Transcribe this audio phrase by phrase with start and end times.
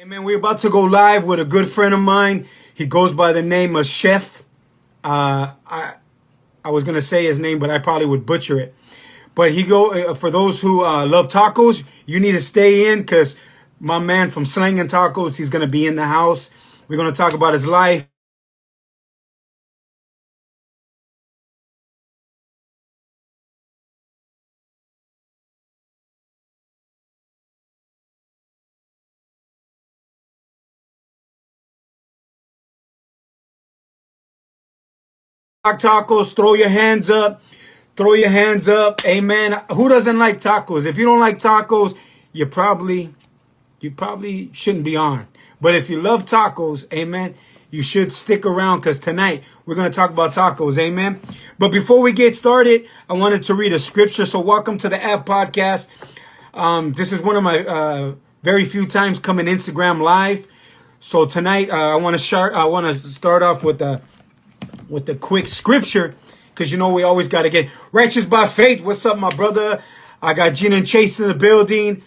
[0.00, 0.24] Amen.
[0.24, 2.48] We're about to go live with a good friend of mine.
[2.74, 4.44] He goes by the name of Chef.
[5.04, 5.94] Uh, I
[6.64, 8.74] I was gonna say his name, but I probably would butcher it.
[9.34, 11.84] But he go uh, for those who uh, love tacos.
[12.06, 13.36] You need to stay in because
[13.80, 16.50] my man from Slanging Tacos, he's gonna be in the house.
[16.88, 18.06] We're gonna talk about his life.
[35.74, 37.42] Tacos, throw your hands up.
[37.98, 39.04] Throw your hands up.
[39.04, 39.60] Amen.
[39.72, 40.86] Who doesn't like tacos?
[40.86, 41.96] If you don't like tacos,
[42.32, 43.12] you probably
[43.80, 45.26] you probably shouldn't be on.
[45.60, 47.34] But if you love tacos, amen,
[47.70, 51.20] you should stick around because tonight we're going to talk about tacos, amen.
[51.58, 54.26] But before we get started, I wanted to read a scripture.
[54.26, 55.88] So welcome to the AV podcast.
[56.54, 60.46] Um, this is one of my uh, very few times coming Instagram live.
[61.00, 62.54] So tonight uh, I want to start.
[62.54, 64.00] I want to start off with a
[64.88, 66.14] with the quick scripture
[66.50, 68.82] because you know we always got to get righteous by faith.
[68.82, 69.82] What's up, my brother?
[70.20, 72.02] I got Gina and Chase in the building.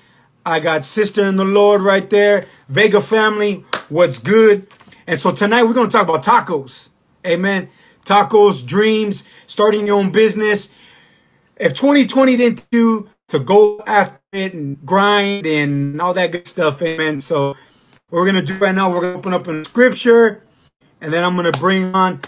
[0.46, 2.46] I got sister in the Lord right there.
[2.68, 4.68] Vega family, what's good?
[5.08, 6.90] And so tonight we're going to talk about tacos.
[7.26, 7.70] Amen.
[8.06, 10.70] Tacos, dreams, starting your own business.
[11.56, 16.82] If 2020 didn't do to go after it and grind and all that good stuff,
[16.82, 17.22] amen.
[17.22, 17.50] So
[18.10, 20.44] what we're going to do right now, we're going to open up in scripture
[21.00, 22.22] and then I'm going to bring on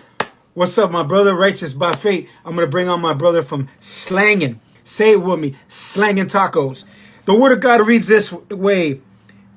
[0.56, 1.34] What's up, my brother?
[1.34, 2.30] Righteous by faith.
[2.46, 4.62] I'm going to bring on my brother from Slanging.
[4.84, 5.56] Say it with me.
[5.68, 6.84] Slanging tacos.
[7.26, 9.02] The word of God reads this way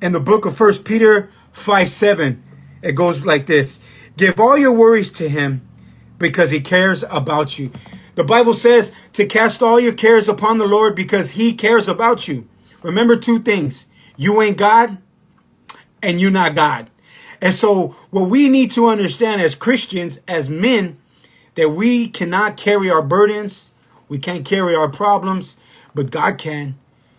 [0.00, 2.42] in the book of First Peter 5 7.
[2.80, 3.78] It goes like this
[4.16, 5.68] Give all your worries to him
[6.16, 7.72] because he cares about you.
[8.14, 12.26] The Bible says to cast all your cares upon the Lord because he cares about
[12.26, 12.48] you.
[12.82, 13.86] Remember two things
[14.16, 14.96] you ain't God
[16.00, 16.88] and you not God.
[17.40, 20.98] And so, what we need to understand as Christians, as men,
[21.54, 23.72] that we cannot carry our burdens,
[24.08, 25.56] we can't carry our problems,
[25.94, 26.76] but God can.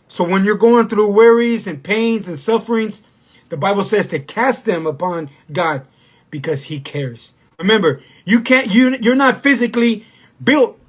[0.08, 3.04] So, when you're going through worries and pains and sufferings,
[3.50, 5.86] the Bible says to cast them upon God
[6.30, 7.34] because He cares.
[7.60, 8.74] Remember, you can't.
[8.74, 10.06] You you're not physically
[10.44, 10.80] built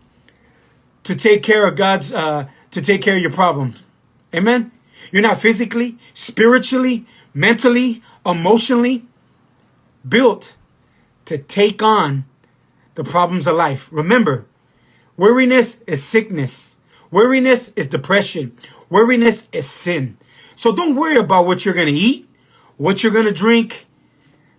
[1.04, 3.82] to take care of God's uh, to take care of your problems.
[4.34, 4.70] Amen.
[5.10, 9.06] You're not physically, spiritually, mentally, emotionally,
[10.06, 10.56] built
[11.24, 12.24] to take on
[12.94, 13.88] the problems of life.
[13.90, 14.46] Remember,
[15.16, 16.76] weariness is sickness.
[17.10, 18.56] Weariness is depression.
[18.90, 20.18] Weariness is sin.
[20.56, 22.28] So don't worry about what you're going to eat,
[22.76, 23.86] what you're going to drink,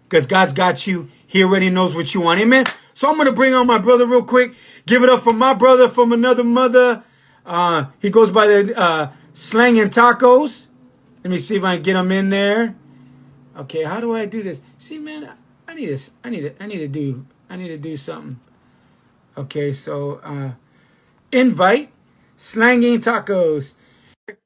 [0.08, 1.10] because God's got you.
[1.28, 2.40] He already knows what you want.
[2.40, 2.66] Amen.
[2.94, 4.56] So I'm going to bring on my brother real quick.
[4.86, 7.04] Give it up for my brother from another mother.
[7.46, 10.68] Uh, he goes by the uh, slanging tacos.
[11.24, 12.76] Let me see if I can get him in there.
[13.58, 14.62] Okay, how do I do this?
[14.80, 15.30] See, man,
[15.68, 18.40] I need to, I need to, I need to do, I need to do something.
[19.38, 20.52] Okay, so uh,
[21.34, 21.92] invite
[22.38, 23.74] slanging tacos.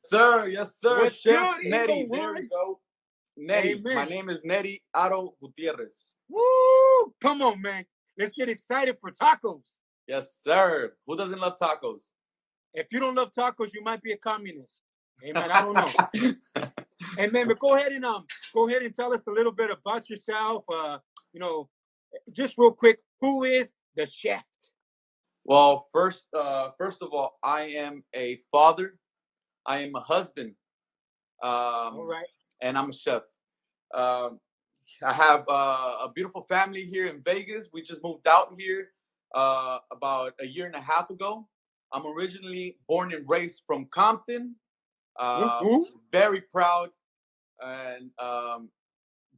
[0.03, 1.03] Sir, yes, sir.
[1.03, 2.09] What's Chef Nery.
[2.09, 2.79] There we go.
[3.39, 3.77] Nery.
[3.79, 3.95] Amen.
[3.95, 6.15] My name is Nery Otto Gutierrez.
[6.27, 7.13] Woo!
[7.21, 7.85] Come on, man.
[8.17, 9.77] Let's get excited for tacos.
[10.07, 10.93] Yes, sir.
[11.05, 12.05] Who doesn't love tacos?
[12.73, 14.81] If you don't love tacos, you might be a communist.
[15.23, 15.51] Amen.
[15.51, 16.65] I don't know.
[17.19, 17.47] Amen.
[17.47, 20.63] But go ahead and um, go ahead and tell us a little bit about yourself.
[20.69, 20.97] Uh,
[21.31, 21.69] you know,
[22.31, 24.43] just real quick, who is the chef?
[25.45, 28.95] well, first, uh, first of all, I am a father.
[29.65, 30.55] I am a husband.
[31.41, 32.25] Um, All right.
[32.61, 33.23] and I'm a chef.
[33.93, 34.39] Um,
[35.03, 37.69] I have uh, a beautiful family here in Vegas.
[37.73, 38.89] We just moved out here
[39.35, 41.47] uh, about a year and a half ago.
[41.91, 44.55] I'm originally born and raised from Compton.
[45.19, 45.61] Uh,
[46.11, 46.89] very proud,
[47.63, 48.69] and um,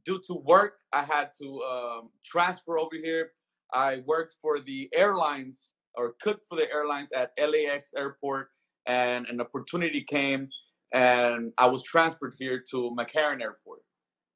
[0.04, 3.32] due to work, I had to um, transfer over here.
[3.72, 8.48] I worked for the airlines or cooked for the airlines at LAX airport,
[8.86, 10.48] and an opportunity came,
[10.92, 13.80] and I was transferred here to McCarran Airport.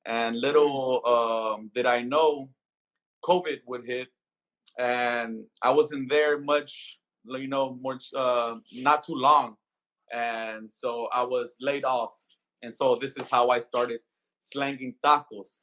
[0.06, 2.50] And little um, did I know,
[3.24, 4.08] COVID would hit,
[4.78, 9.56] and I wasn't there much, you know, much uh, not too long,
[10.12, 12.14] and so I was laid off,
[12.62, 14.00] and so this is how I started
[14.40, 15.60] slanging tacos.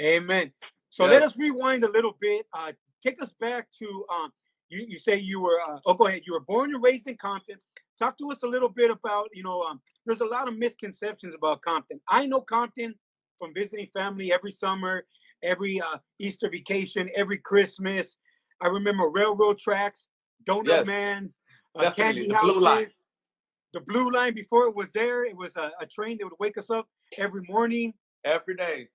[0.00, 0.52] Amen.
[0.90, 2.46] So let us rewind a little bit.
[2.56, 2.72] Uh,
[3.04, 4.32] take us back to um,
[4.68, 4.84] you.
[4.88, 5.58] You say you were.
[5.68, 6.22] Uh, oh, go ahead.
[6.26, 7.56] You were born and raised in Compton.
[7.98, 9.28] Talk to us a little bit about.
[9.32, 12.00] You know, um, there's a lot of misconceptions about Compton.
[12.08, 12.94] I know Compton
[13.38, 15.04] from visiting family every summer,
[15.42, 18.16] every uh, Easter vacation, every Christmas.
[18.60, 20.08] I remember railroad tracks,
[20.48, 21.32] Donut Yes, Man,
[21.76, 22.84] uh, candy the blue line.
[22.84, 23.03] houses.
[23.74, 26.56] The blue line before it was there, it was a, a train that would wake
[26.56, 26.86] us up
[27.18, 27.92] every morning.
[28.24, 28.86] every day.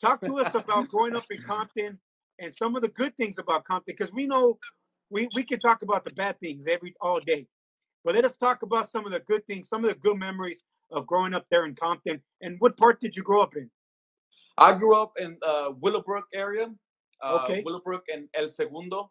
[0.00, 1.98] Talk to us about growing up in Compton
[2.40, 4.58] and some of the good things about Compton, because we know
[5.10, 7.46] we, we can talk about the bad things every all day.
[8.04, 10.62] But let us talk about some of the good things, some of the good memories
[10.90, 12.20] of growing up there in Compton.
[12.42, 13.70] And what part did you grow up in?
[14.58, 16.66] I grew up in uh, Willowbrook area.
[17.22, 17.62] Uh, Okay.
[17.64, 19.10] Willowbrook and El Segundo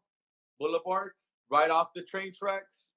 [0.59, 1.11] Boulevard,
[1.49, 2.89] right off the train tracks.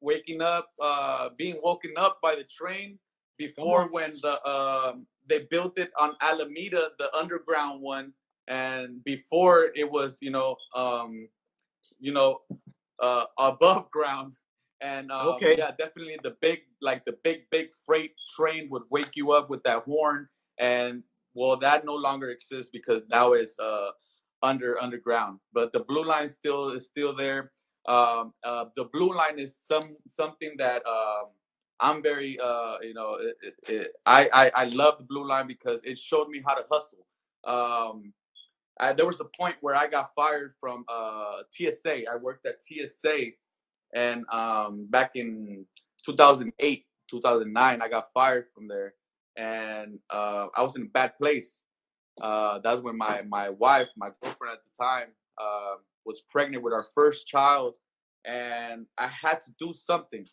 [0.00, 2.98] Waking up, uh, being woken up by the train
[3.38, 8.12] before when the um they built it on Alameda, the underground one,
[8.48, 11.28] and before it was, you know, um,
[11.98, 12.40] you know,
[13.00, 14.32] uh, above ground.
[14.80, 15.56] And um, Okay.
[15.56, 19.62] yeah, definitely the big, like the big, big freight train would wake you up with
[19.64, 20.26] that horn.
[20.58, 21.02] And
[21.34, 23.90] well, that no longer exists because now it's uh,
[24.42, 25.38] under underground.
[25.52, 27.52] But the blue line still is still there.
[27.90, 31.26] Um, uh, the blue line is some something that um,
[31.80, 35.48] I'm very, uh, you know, it, it, it, I, I I love the blue line
[35.48, 37.06] because it showed me how to hustle.
[37.44, 38.12] Um,
[38.80, 42.04] I, there was a point where I got fired from uh, TSA.
[42.12, 43.32] I worked at TSA,
[43.94, 45.66] and um, back in
[46.06, 48.94] 2008, 2009, I got fired from there,
[49.36, 51.62] and uh, I was in a bad place.
[52.20, 55.08] Uh, that's when my my wife, my girlfriend at the time,
[55.38, 57.76] uh, was pregnant with our first child,
[58.24, 60.26] and I had to do something.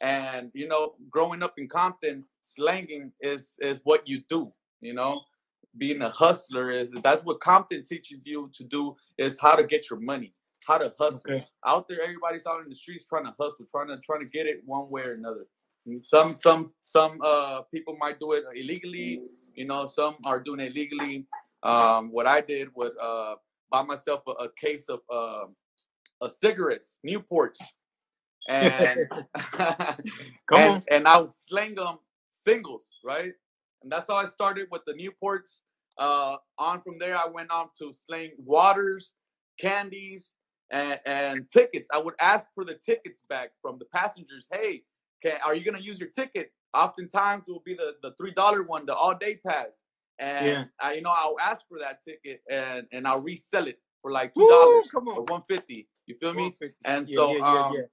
[0.00, 4.52] And you know, growing up in Compton, slanging is is what you do.
[4.80, 5.20] You know,
[5.76, 9.90] being a hustler is that's what Compton teaches you to do is how to get
[9.90, 10.32] your money,
[10.66, 11.20] how to hustle.
[11.28, 11.44] Okay.
[11.66, 14.46] Out there, everybody's out in the streets trying to hustle, trying to trying to get
[14.46, 15.46] it one way or another.
[16.02, 19.18] Some some some uh people might do it illegally,
[19.54, 19.86] you know.
[19.86, 21.26] Some are doing it legally.
[21.62, 23.34] Um, what I did was uh
[23.70, 25.44] buy myself a, a case of uh,
[26.20, 27.60] uh cigarettes, Newports,
[28.48, 29.00] and
[30.52, 31.98] and, and I would sling them
[32.30, 33.32] singles, right?
[33.82, 35.60] And that's how I started with the Newports.
[35.98, 39.14] Uh, on from there, I went on to sling waters,
[39.58, 40.34] candies,
[40.70, 41.88] and, and tickets.
[41.92, 44.48] I would ask for the tickets back from the passengers.
[44.52, 44.82] Hey,
[45.22, 46.52] can, are you gonna use your ticket?
[46.72, 49.82] Oftentimes, it will be the, the three dollar one, the all day pass.
[50.20, 50.64] And Yeah.
[50.80, 54.34] I, you know, I'll ask for that ticket and and I'll resell it for like
[54.34, 55.88] two dollars come or one fifty.
[56.06, 56.54] You feel me?
[56.84, 57.84] And Yeah, so, yeah, um,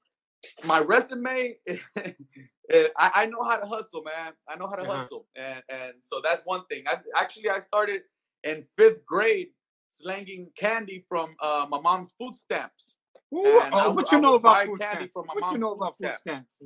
[0.66, 4.98] my resume eh, I, I know how to hustle man i know how to Uh-huh.
[5.00, 8.02] hustle and and so that's one thing I, actually i started
[8.44, 9.50] in fifth grade
[9.90, 12.98] slanging candy from uh, my mom's food stamps
[13.34, 15.14] Ooh, I oh, what you I know about food candy stamps?
[15.14, 16.48] from my What you know about food stamp.
[16.50, 16.62] stamps?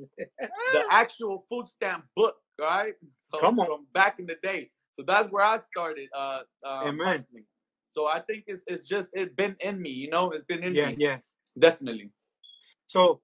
[0.74, 2.94] the actual food stamp book right
[3.30, 3.66] so Come on.
[3.66, 7.06] from back in the day so that's where i started uh, uh Amen.
[7.06, 7.44] hustling
[7.90, 10.74] so i think it's, it's just it's been in me you know it's been in
[10.74, 11.18] yeah, me yeah.
[11.58, 12.10] definitely
[12.86, 13.20] So,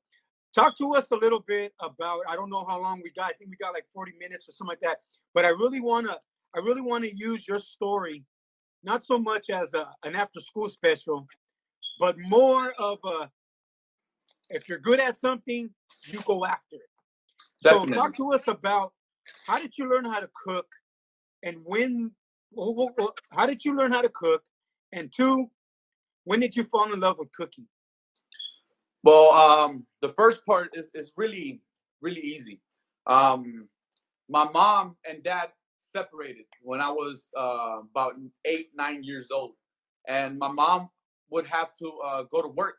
[0.54, 2.20] talk to us a little bit about.
[2.28, 3.30] I don't know how long we got.
[3.30, 4.98] I think we got like forty minutes or something like that.
[5.34, 6.16] But I really wanna,
[6.56, 8.24] I really wanna use your story,
[8.82, 11.26] not so much as a, an after-school special,
[12.00, 13.30] but more of a.
[14.50, 15.68] If you're good at something,
[16.06, 16.90] you go after it.
[17.62, 17.94] Definitely.
[17.94, 18.94] So, talk to us about
[19.46, 20.66] how did you learn how to cook,
[21.42, 22.12] and when.
[22.56, 24.42] wh- wh- wh- How did you learn how to cook?
[24.92, 25.50] And two,
[26.24, 27.66] when did you fall in love with cooking?
[29.02, 31.62] Well, um, the first part is, is really,
[32.00, 32.60] really easy.
[33.06, 33.68] Um,
[34.28, 35.48] my mom and dad
[35.78, 38.14] separated when I was uh, about
[38.44, 39.52] eight, nine years old.
[40.06, 40.90] And my mom
[41.30, 42.76] would have to uh, go to work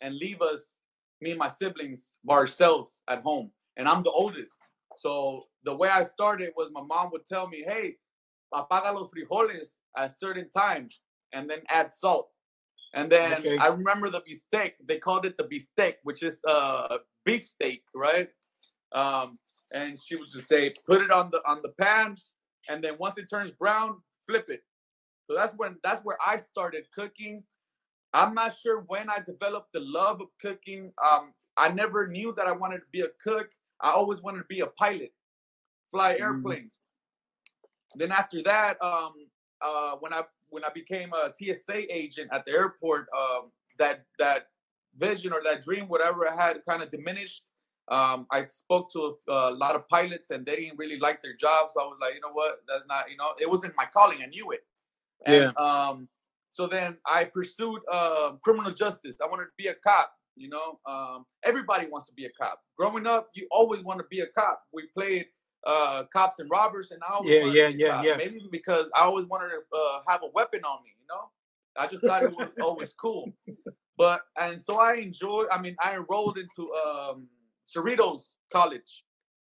[0.00, 0.76] and leave us,
[1.20, 3.50] me and my siblings, by ourselves at home.
[3.76, 4.56] And I'm the oldest.
[4.98, 7.96] So the way I started was my mom would tell me, hey,
[8.52, 10.88] apaga los frijoles at a certain time
[11.32, 12.30] and then add salt.
[12.94, 13.56] And then Okay.
[13.58, 14.72] I remember the bistec.
[14.86, 18.30] They called it the bistec, which is uh, beef steak, right?
[18.92, 19.38] Um,
[19.72, 22.16] and she would just say, put it on the on the pan,
[22.70, 24.62] and then once it turns brown, flip it.
[25.26, 27.42] So that's when that's where I started cooking.
[28.14, 30.90] I'm not sure when I developed the love of cooking.
[31.04, 33.50] Um, I never knew that I wanted to be a cook.
[33.80, 35.12] I always wanted to be a pilot,
[35.90, 36.20] fly Mm.
[36.20, 36.78] airplanes.
[37.94, 39.14] Then after that, um,
[39.60, 44.48] uh, when I when I became a TSA agent at the airport, um, that that
[44.96, 47.44] vision or that dream, whatever I had, kind of diminished.
[47.88, 51.34] Um, I spoke to a, a lot of pilots, and they didn't really like their
[51.34, 51.74] jobs.
[51.74, 54.18] So I was like, you know what, that's not, you know, it wasn't my calling.
[54.22, 54.60] I knew it.
[55.24, 56.08] And um,
[56.50, 59.20] so then I pursued uh, criminal justice.
[59.22, 60.12] I wanted to be a cop.
[60.38, 62.60] You know, um, everybody wants to be a cop.
[62.78, 64.62] Growing up, you always want to be a cop.
[64.72, 65.26] We played
[65.66, 68.04] uh, cops and robbers, and I always Yeah, wanted yeah, to be yeah, cop.
[68.04, 68.16] yeah.
[68.16, 70.90] Maybe because I always wanted to uh, have a weapon on me.
[71.00, 71.30] You know,
[71.76, 73.32] I just thought it was always cool.
[73.96, 75.48] But and so I enjoyed.
[75.50, 77.28] I mean, I enrolled into um,
[77.66, 79.04] Cerritos College,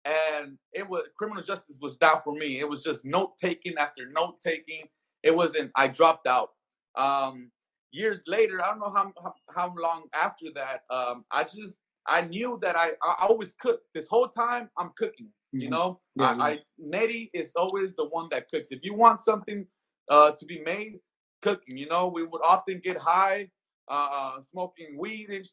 [0.04, 2.60] and it was criminal justice was down for me.
[2.60, 4.84] It was just note taking after note taking.
[5.22, 5.72] It wasn't.
[5.74, 6.50] I dropped out.
[6.96, 7.50] Um,
[7.92, 10.82] years later, I don't know how how, how long after that.
[10.90, 13.80] Um, I just I knew that I I always cook.
[13.94, 15.28] This whole time I'm cooking.
[15.52, 15.72] You Mhm.
[15.72, 16.44] know, Yeah, I, yeah.
[16.44, 18.70] I Nery is always the one that cooks.
[18.72, 19.66] If you want something
[20.10, 21.00] uh, to be made,
[21.42, 21.76] cooking.
[21.78, 23.50] You know, we would often get high,
[23.88, 25.46] uh, smoking weed, and,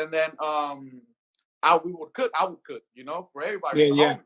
[0.00, 1.02] and then um,
[1.62, 2.32] I we would cook.
[2.38, 2.82] I would cook.
[2.94, 4.16] You know, for everybody, Yeah, yeah.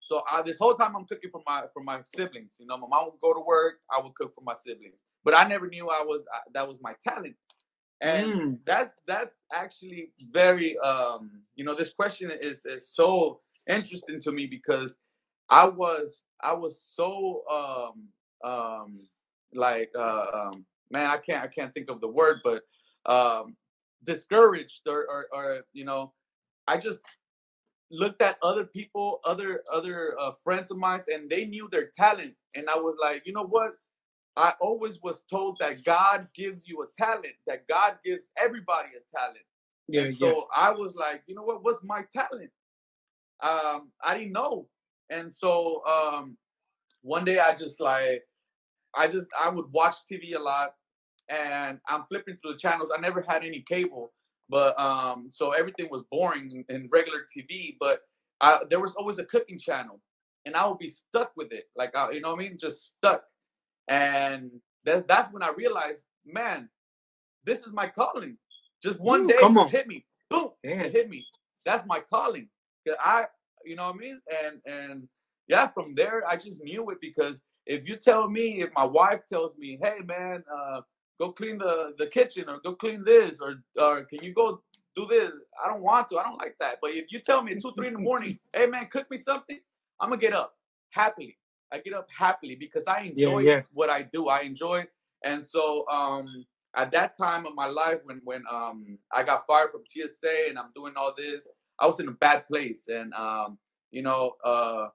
[0.00, 2.56] So I, this whole time I'm cooking for my for my siblings.
[2.60, 3.76] You know, my mom would go to work.
[3.90, 5.04] I would cook for my siblings.
[5.24, 7.36] But I never knew I was uh, that was my talent.
[8.02, 8.58] And Mm.
[8.66, 14.46] that's that's actually very um you know this question is is so interesting to me
[14.46, 14.96] because
[15.50, 18.08] I was I was so um
[18.50, 19.00] um
[19.54, 22.62] like uh, um man I can't I can't think of the word but
[23.06, 23.56] um
[24.04, 26.12] discouraged or or, or you know
[26.68, 27.00] I just
[27.90, 32.34] looked at other people other other uh, friends of mine and they knew their talent
[32.54, 33.72] and I was like you know what
[34.36, 39.18] I always was told that God gives you a talent that God gives everybody a
[39.18, 39.44] talent
[39.88, 40.32] Yeah, and yeah.
[40.32, 41.64] so I was like, you know what?
[41.64, 42.50] What's my talent?
[43.42, 44.68] Um, I didn't know.
[45.10, 46.36] And so um,
[47.02, 48.22] one day I just like,
[48.94, 50.74] I just I would watch TV a lot,
[51.28, 52.92] and I'm flipping through the channels.
[52.96, 54.12] I never had any cable,
[54.48, 57.76] but um, so everything was boring in, in regular TV.
[57.80, 58.00] But
[58.40, 60.00] I, there was always a cooking channel,
[60.46, 62.88] and I would be stuck with it, like I, you know what I mean, just
[62.88, 63.24] stuck.
[63.88, 64.50] And
[64.84, 66.68] that, that's when I realized, man,
[67.44, 68.36] this is my calling.
[68.82, 69.70] Just one Ooh, day, just on.
[69.70, 71.26] hit me, boom, it hit me.
[71.64, 72.48] That's my calling.
[73.00, 73.26] I,
[73.64, 75.08] you know what I mean, and and
[75.48, 79.20] yeah, from there I just knew it because if you tell me, if my wife
[79.28, 80.80] tells me, hey man, uh,
[81.20, 84.62] go clean the the kitchen or go clean this or or can you go
[84.96, 85.30] do this?
[85.64, 86.18] I don't want to.
[86.18, 86.78] I don't like that.
[86.82, 89.16] But if you tell me at two, three in the morning, hey man, cook me
[89.16, 89.60] something,
[90.00, 90.54] I'm gonna get up
[90.90, 91.38] happily.
[91.72, 93.62] I get up happily because I Yeah, enjoy yeah.
[93.72, 94.28] what I do.
[94.28, 94.84] I enjoy,
[95.24, 96.44] and so um,
[96.76, 100.58] at that time of my life, when when um, I got fired from TSA and
[100.58, 101.48] I'm doing all this,
[101.78, 103.58] I was in a bad place, and um,
[103.90, 104.88] you know, uh,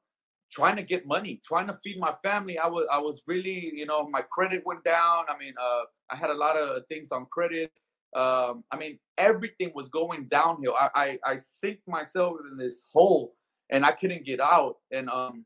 [0.52, 2.58] trying to get money, trying to feed my family.
[2.58, 5.26] I was I was really, you know, my credit went down.
[5.30, 7.72] I mean, uh, I had a lot of things on credit.
[8.16, 10.76] Um, I mean, everything was going downhill.
[10.80, 13.36] I, I I sink myself in this hole,
[13.70, 14.78] and I couldn't get out.
[14.92, 15.46] And um,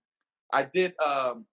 [0.53, 1.45] I did um,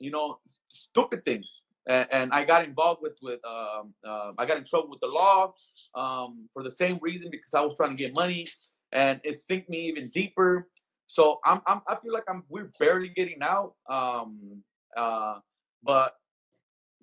[0.00, 1.62] you know, stupid things.
[1.86, 5.06] And, and I got involved with with um, uh, I got in trouble with the
[5.06, 5.54] law
[5.94, 8.46] um, for the same reason because I was trying to get money,
[8.92, 10.68] and it sinked me even deeper.
[11.06, 13.74] So I'm, I'm I feel like I'm we're barely getting out.
[13.88, 14.62] Um,
[14.96, 15.38] uh,
[15.82, 16.14] but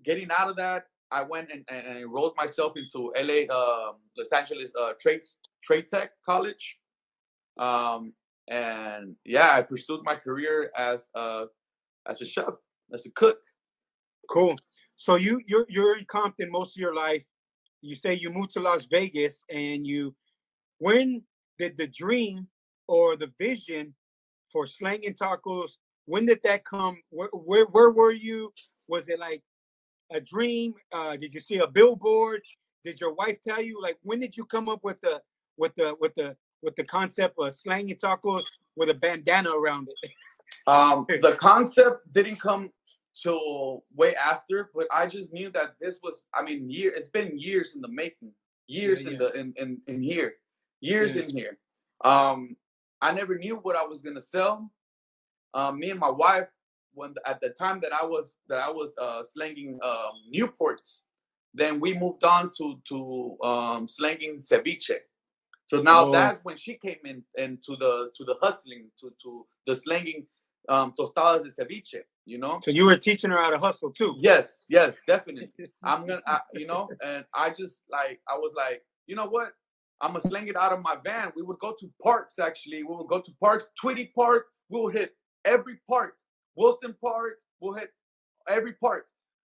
[0.03, 4.31] getting out of that, I went and, and, and enrolled myself into LA, um Los
[4.31, 5.22] Angeles uh, Trade
[5.63, 6.77] Trade Tech College,
[7.57, 8.13] um,
[8.48, 11.46] and yeah, I pursued my career as a
[12.08, 12.54] as a chef,
[12.94, 13.38] as a cook.
[14.30, 14.56] Cool.
[14.96, 17.25] So you you're you're in Compton most of your life.
[17.82, 20.16] You say you moved to Las Vegas, and you
[20.80, 21.24] when
[21.60, 22.48] did the dream
[22.88, 23.94] or the vision
[24.51, 25.72] for slanging tacos?
[26.06, 27.01] When did that come?
[27.10, 28.54] Where where, where were you?
[28.88, 29.44] Was it like
[30.12, 30.74] a dream?
[30.94, 32.42] Uh, did you see a billboard?
[32.86, 33.82] Did your wife tell you?
[33.82, 35.22] Like when did you come up with the
[35.58, 38.44] with the with the with the concept of slanging tacos
[38.76, 40.12] with a bandana around it?
[40.66, 42.70] Um, the concept didn't come
[43.22, 46.26] till way after, but I just knew that this was.
[46.34, 46.94] I mean, year.
[46.96, 48.32] It's been years in the making.
[48.68, 50.36] Years Yeah, in the in, in in here.
[50.80, 51.24] Years Yeah.
[51.24, 51.58] in here.
[52.04, 52.56] Um,
[53.02, 54.72] I never knew what I was gonna sell.
[55.54, 56.48] Um, me and my wife,
[56.94, 61.00] when at the time that I was that I was uh, slanging um, Newports,
[61.54, 65.00] then we moved on to to um, slanging ceviche.
[65.68, 66.12] So now Oh.
[66.12, 70.26] that's when she came in into the to the hustling to to the slanging
[70.70, 72.02] um, tostadas de ceviche.
[72.26, 72.60] You know.
[72.62, 74.16] So you were teaching her how to hustle too.
[74.20, 75.52] Yes, yes, definitely.
[75.84, 79.54] I'm gonna, I, you know, and I just like, I was like, you know what?
[80.02, 81.32] I'm gonna sling it out of my van.
[81.36, 82.38] We would go to parks.
[82.40, 83.70] Actually, we would go to parks.
[83.80, 84.48] Tweety Park.
[84.70, 86.16] We will hit every park.
[86.58, 87.36] Wilson Park.
[87.62, 87.92] We'll hit
[88.50, 89.06] every park.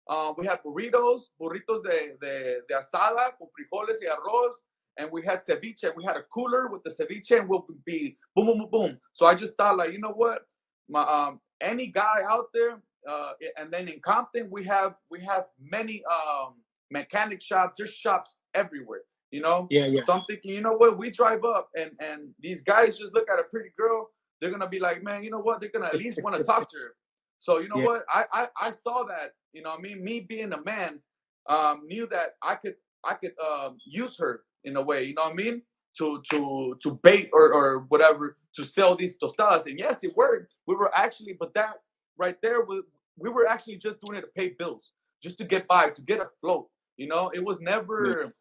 [0.09, 4.55] Uh, we had burritos, burritos de, de, de asada con frijoles y arroz,
[4.97, 5.83] and we had ceviche.
[5.83, 8.99] And we had a cooler with the ceviche, and we'll be boom, boom, boom, boom.
[9.13, 10.39] So I just thought, like, you know what?
[10.89, 15.45] My um, any guy out there, uh, and then in Compton we have we have
[15.59, 16.55] many um,
[16.89, 17.75] mechanic shops.
[17.77, 19.67] There's shops everywhere, you know.
[19.69, 20.01] Yeah, yeah.
[20.03, 20.97] So I'm thinking, you know what?
[20.97, 24.09] We drive up, and and these guys just look at a pretty girl.
[24.39, 25.61] They're gonna be like, man, you know what?
[25.61, 26.95] They're gonna at least want to talk to her.
[27.39, 27.85] So you know Yeah.
[27.85, 28.05] what?
[28.09, 29.33] I, I I saw that.
[29.53, 30.99] You know, I mean, me being a man,
[31.49, 35.03] um, knew that I could I could um, use her in a way.
[35.03, 35.61] You know what I mean?
[35.97, 39.65] to to to bait or or whatever to sell these tostadas.
[39.65, 40.53] And yes, it worked.
[40.67, 41.75] We were actually, but that
[42.17, 42.83] right there was
[43.17, 44.91] we were actually just doing it to pay bills,
[45.21, 46.67] just to get by, to get afloat.
[46.97, 48.33] You know, it was never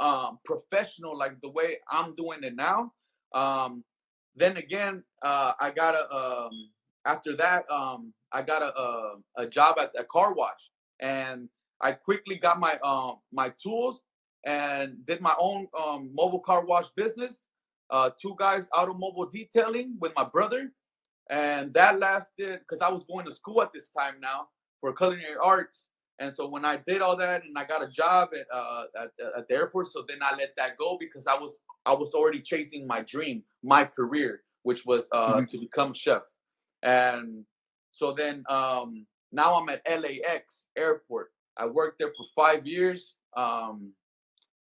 [0.00, 2.92] um, professional like the way I'm doing it now.
[3.34, 3.84] Um,
[4.34, 6.50] then again, uh, I got a um,
[7.04, 11.48] after that um, I got a, a, a job at a car wash, and
[11.80, 14.02] I quickly got my um, my tools
[14.46, 17.42] and did my own um, mobile car wash business.
[17.90, 20.72] Uh, two guys automobile detailing with my brother,
[21.28, 24.48] and that lasted because I was going to school at this time now
[24.80, 25.90] for culinary arts.
[26.18, 29.10] And so when I did all that, and I got a job at, uh, at
[29.38, 32.40] at the airport, so then I let that go because I was I was already
[32.40, 35.44] chasing my dream, my career, which was uh, mm-hmm.
[35.44, 36.22] to become chef.
[36.82, 37.44] And
[37.92, 41.32] so then um, now I'm at LAX airport.
[41.56, 43.18] I worked there for five years.
[43.36, 43.92] Um,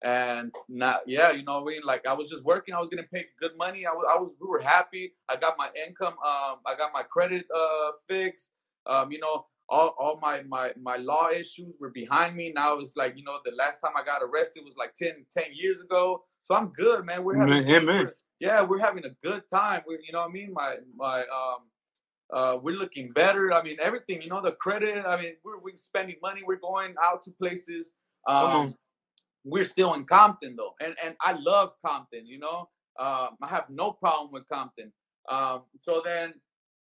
[0.03, 3.05] and not yeah you know i mean like i was just working i was getting
[3.05, 6.57] paid good money i was, I was we were happy i got my income um
[6.67, 8.51] i got my credit uh fixed
[8.86, 12.98] um you know all, all my my my law issues were behind me now it's
[12.98, 16.24] like you know the last time i got arrested was like 10 10 years ago
[16.43, 18.12] so i'm good man we're having amen, amen.
[18.39, 21.62] yeah we're having a good time we, you know what i mean my my um
[22.31, 23.53] uh, we're looking better.
[23.53, 25.05] I mean, everything, you know, the credit.
[25.05, 26.41] I mean, we're, we're spending money.
[26.43, 27.91] We're going out to places.
[28.27, 28.74] Um,
[29.43, 32.25] we're still in Compton though, and and I love Compton.
[32.25, 32.69] You know,
[33.00, 34.91] um, I have no problem with Compton.
[35.29, 36.33] Um, so then,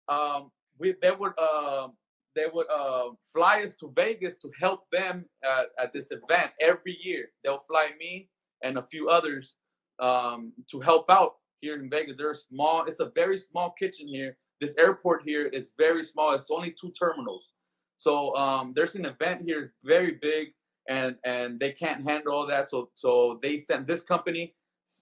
[0.08, 1.88] um, we they would uh,
[2.34, 6.96] they would uh, fly us to Vegas to help them at, at this event every
[7.02, 7.26] year.
[7.44, 8.28] They'll fly me
[8.62, 9.56] and a few others
[10.00, 12.16] um, to help out here in Vegas.
[12.16, 12.84] There's small.
[12.86, 14.36] It's a very small kitchen here.
[14.60, 16.34] This airport here is very small.
[16.34, 17.52] It's only two terminals.
[17.96, 19.60] So um, there's an event here.
[19.60, 20.48] It's very big
[20.90, 22.68] and and they can't handle all that.
[22.68, 24.54] So so they sent this company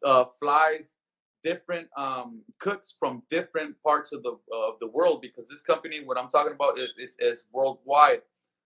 [0.05, 0.97] uh, flies
[1.43, 6.19] different um, cooks from different parts of the of the world because this company, what
[6.19, 8.23] I'm talking about, is is, is worldwide.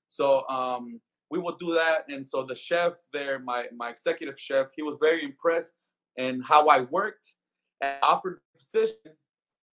[0.08, 1.00] So um,
[1.30, 4.98] we will do that, and so the chef there, my my executive chef, he was
[5.00, 5.74] very impressed
[6.16, 7.34] in how I worked
[7.80, 8.96] and offered position.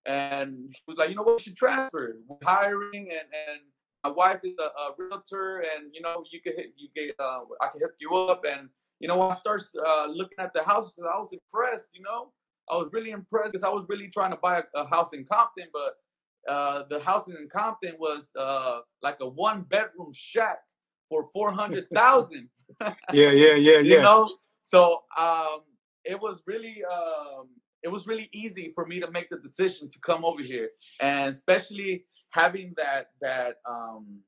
[0.05, 2.17] And he was like, you know what, you should transfer.
[2.27, 3.61] We're hiring, and and
[4.03, 7.41] my wife is a, a realtor, and you know, you could hit, you get, uh,
[7.61, 8.45] I can hook you up.
[8.45, 11.89] And you know, when I started uh, looking at the houses, I was impressed.
[11.93, 12.31] You know,
[12.69, 15.25] I was really impressed because I was really trying to buy a, a house in
[15.25, 20.59] Compton, but uh, the house in Compton was uh, like a one bedroom shack
[21.09, 22.49] for four hundred thousand.
[22.81, 23.79] yeah, yeah, yeah, yeah.
[23.79, 24.29] You know,
[24.61, 25.61] so um,
[26.05, 27.47] it was really um,
[27.87, 30.69] it was really easy for me to make the decision to come over here,
[30.99, 34.19] and especially having that that um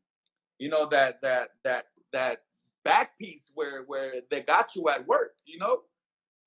[0.57, 2.39] you know that that that that
[2.83, 5.79] back piece where where they got you at work you know?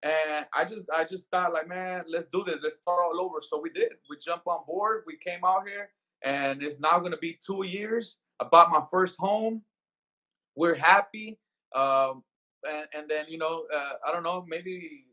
[0.02, 2.56] And i just i just thought like man let's do this.
[2.62, 3.40] Let's start all over.
[3.42, 3.92] So we did.
[4.10, 5.04] We jumped on board.
[5.06, 5.90] We came out here
[6.24, 9.62] and it's now going to be two years i bought my first home.
[10.56, 11.38] We're happy
[11.74, 12.22] um
[12.68, 15.06] and, and then you know uh, i don't know maybe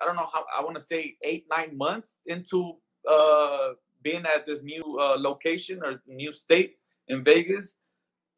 [0.00, 2.74] i don't know how i want to say eight nine months into
[3.10, 3.70] uh
[4.04, 6.76] being at this new uh, location or new state
[7.08, 7.74] in Vegas,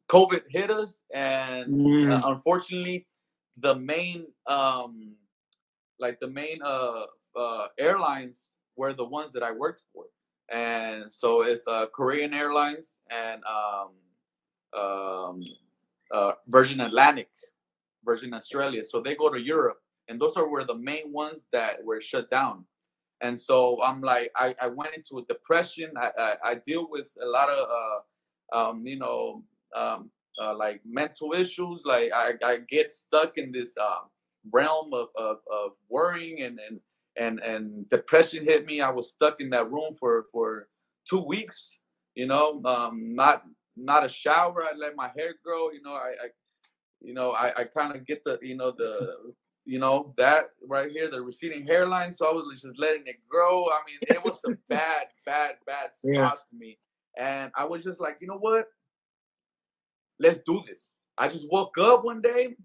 [0.09, 2.11] COVID hit us, and mm.
[2.11, 3.05] uh, unfortunately,
[3.57, 5.15] the main um,
[5.99, 7.03] like the main uh,
[7.37, 10.05] uh, airlines were the ones that I worked for,
[10.49, 15.43] and so it's uh, Korean Airlines and um, um,
[16.11, 17.29] uh, Virgin Atlantic,
[18.05, 18.85] Virgin Australia.
[18.85, 22.29] So they go to Europe, and those are where the main ones that were shut
[22.31, 22.65] down.
[23.21, 25.91] And so i'm like i, I went into a depression.
[25.97, 27.99] I, I, I deal with a lot of uh,
[28.57, 29.43] um, you know
[29.75, 31.83] um, uh, like mental issues.
[31.85, 34.01] Like i, I get stuck in this uh,
[34.51, 36.79] realm of, of, of worrying and, and
[37.17, 38.81] and and depression hit me.
[38.81, 40.67] I was stuck in that room for for
[41.09, 41.79] two weeks
[42.15, 43.43] you know um, not
[43.75, 44.63] not a shower.
[44.63, 45.71] I let my hair grow.
[45.71, 46.27] You know i, I
[47.01, 49.15] you know i, I kind of get the you know the
[49.67, 52.11] you know that right here the receding hairline.
[52.11, 53.65] So i was just letting it grow.
[53.65, 56.29] I mean it was a bad bad bad spot yeah.
[56.29, 56.79] for me.
[57.17, 58.67] And i was just like you know what?
[60.19, 60.91] Let's do this.
[61.17, 62.55] I just woke up one day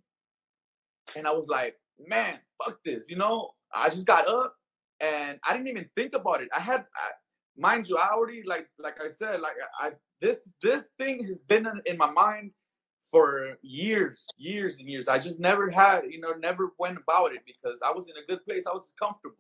[1.17, 1.75] and i was like
[2.07, 3.51] man fuck this you know?
[3.75, 4.55] I just got up
[5.01, 6.49] and i didn't even think about it.
[6.57, 7.11] I had I,
[7.57, 9.91] mind you i already like like i said like i
[10.23, 12.51] this this thing has been in, in my mind
[13.12, 15.07] for years, years and years.
[15.07, 18.27] I just never had, you know, never went about it because I was in a
[18.27, 18.64] good place.
[18.66, 19.37] I was comfortable.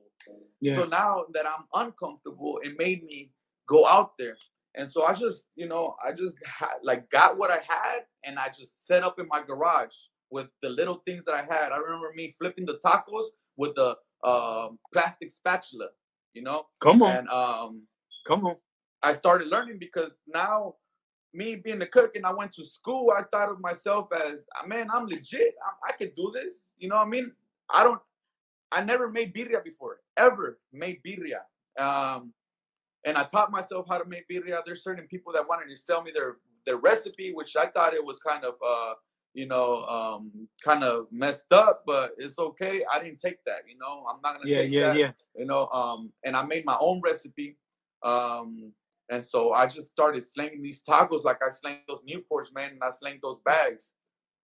[0.60, 0.76] Yeah.
[0.76, 3.30] So now that I'm uncomfortable, it made me
[3.66, 4.36] go out there.
[4.74, 8.38] And so I just, you know, I just had, like got what I had and
[8.38, 9.96] I just set up in my garage
[10.30, 11.72] with the little things that I had.
[11.72, 13.24] I remember me flipping the tacos
[13.56, 13.96] with the
[14.28, 15.88] um, plastic spatula,
[16.34, 16.66] you know.
[16.80, 17.82] Come on, And um,
[18.26, 18.56] come on.
[19.02, 20.76] I started learning because now,
[21.34, 24.66] me being a cook and I went to school, I thought of myself as, "Ah,
[24.66, 25.54] man, I'm legit.
[25.64, 26.70] I, I could do this.
[26.78, 27.32] You know what I mean?
[27.70, 28.00] I don't.
[28.70, 31.42] I never made birria before, ever made birria.
[31.78, 32.32] Um,
[33.04, 34.62] and I taught myself how to make birria.
[34.64, 38.04] There's certain people that wanted to sell me their their recipe, which I thought it
[38.04, 38.94] was kind of uh,
[39.34, 42.84] you know, um, kind of messed up, but it's okay.
[42.92, 44.04] I didn't take that, you know.
[44.08, 45.10] I'm not gonna Yeah, take yeah, that, yeah.
[45.36, 45.68] you know.
[45.68, 47.56] Um, and I made my own recipe.
[48.02, 48.72] Um,
[49.12, 52.82] and so I just started slinging these tacos like I slang those Newports, man, and
[52.82, 53.92] I slang those bags,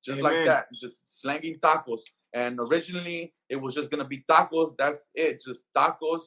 [0.04, 2.02] just like that, just slanging tacos.
[2.34, 4.72] And originally it was just gonna be tacos.
[4.78, 6.24] That's it, just tacos.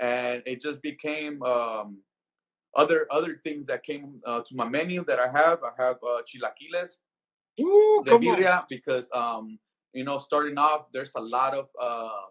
[0.00, 2.02] And it just became um,
[2.76, 5.60] other other things that came uh, to my menu that I have.
[5.64, 6.98] I have uh, chilaquiles
[7.60, 8.36] Ooh, de come on.
[8.36, 9.58] birria because um,
[9.94, 12.26] you know starting off there's a lot of uh,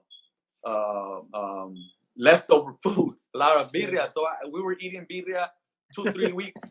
[0.65, 1.76] uh, um,
[2.15, 4.10] leftover food, a lot of birria.
[4.12, 5.47] So I, we were eating birria
[5.93, 6.62] two three weeks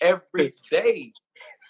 [0.00, 1.12] every day.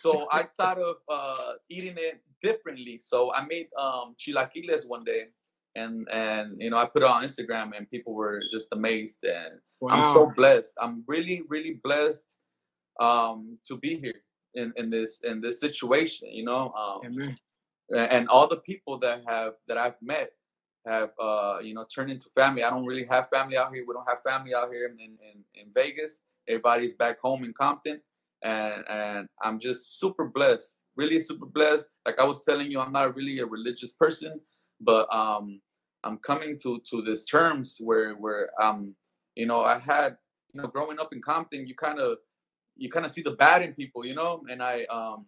[0.01, 2.99] So I thought of uh, eating it differently.
[2.99, 5.27] So I made um, chilaquiles one day.
[5.75, 9.61] And, and you know I put it on Instagram and people were just amazed and
[9.91, 10.73] I'm so blessed.
[10.81, 12.39] I'm really, really blessed
[12.99, 14.23] um, to be here
[14.55, 16.29] in, in this in this situation.
[16.33, 17.37] You know, um,
[17.95, 20.31] and all the people that have that I've met
[20.87, 22.63] have uh, you know turned into family.
[22.65, 23.85] I don't really have family out here.
[23.87, 26.21] We don't have family out here in, in, in Vegas.
[26.49, 28.01] Everybody's back home in Compton,
[28.43, 30.77] and and I'm just super blessed.
[30.97, 31.89] Really super blessed.
[32.07, 34.41] Like I was telling you, I'm not really a religious person,
[34.81, 35.61] but um,
[36.05, 38.95] I'm coming to to this terms where where um
[39.35, 40.17] you know I had
[40.53, 42.19] you know growing up in Compton, you kind of
[42.77, 45.27] you kind of see the bad in people, you know, and I um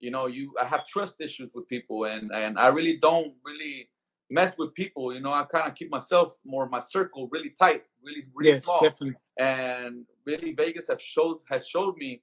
[0.00, 3.88] you know you I have trust issues with people, and and I really don't really
[4.30, 5.32] mess with people, you know.
[5.32, 9.16] I kind of keep myself more my circle really tight, really really Yes, small, definitely.
[9.38, 12.22] and really Vegas have showed has showed me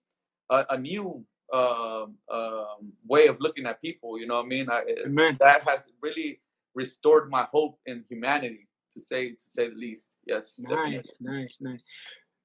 [0.49, 4.19] a, a new um um, way of looking at people.
[4.19, 4.69] You know what I mean?
[4.69, 5.37] I, Amen.
[5.39, 6.41] that has really
[6.73, 10.11] restored my hope in humanity, to say to say the least.
[10.25, 10.91] Yes, definitely.
[10.91, 11.83] Nice, nice, nice.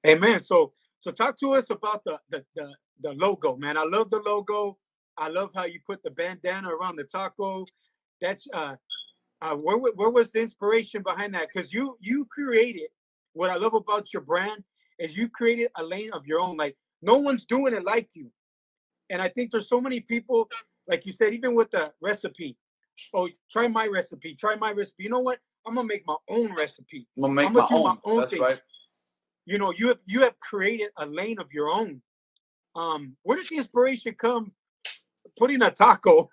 [0.07, 0.43] Amen.
[0.43, 3.77] So, so talk to us about the the the, the logo, man.
[3.77, 4.77] I love the logo.
[5.17, 7.65] I love how you put the bandana around the taco.
[8.21, 8.75] That's uh,
[9.41, 11.47] uh where where was the inspiration behind that?
[11.53, 12.89] Because you you created
[13.33, 14.63] what I love about your brand
[14.99, 16.57] is you created a lane of your own.
[16.57, 18.31] Like no one's doing it like you.
[19.09, 20.49] And I think there's so many people,
[20.87, 22.57] like you said, even with the recipe.
[23.13, 24.35] Oh, try my recipe.
[24.35, 25.03] Try my recipe.
[25.03, 25.39] You know what?
[25.65, 27.07] I'm gonna make my own recipe.
[27.17, 27.99] I'm gonna make I'm gonna my do my own.
[28.05, 28.41] own That's thing.
[28.41, 28.61] right.
[29.45, 32.01] You know, you have you have created a lane of your own.
[32.75, 34.51] Um, where did the inspiration come?
[35.37, 36.29] Putting a taco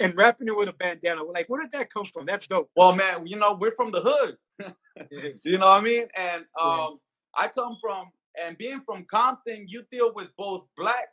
[0.00, 1.24] and wrapping it with a bandana.
[1.24, 2.26] We're Like, where did that come from?
[2.26, 2.70] That's dope.
[2.76, 4.36] Well, man, you know we're from the hood.
[5.44, 6.06] you know what I mean?
[6.16, 6.94] And um,
[7.34, 8.06] I come from
[8.40, 11.08] and being from Compton, you deal with both black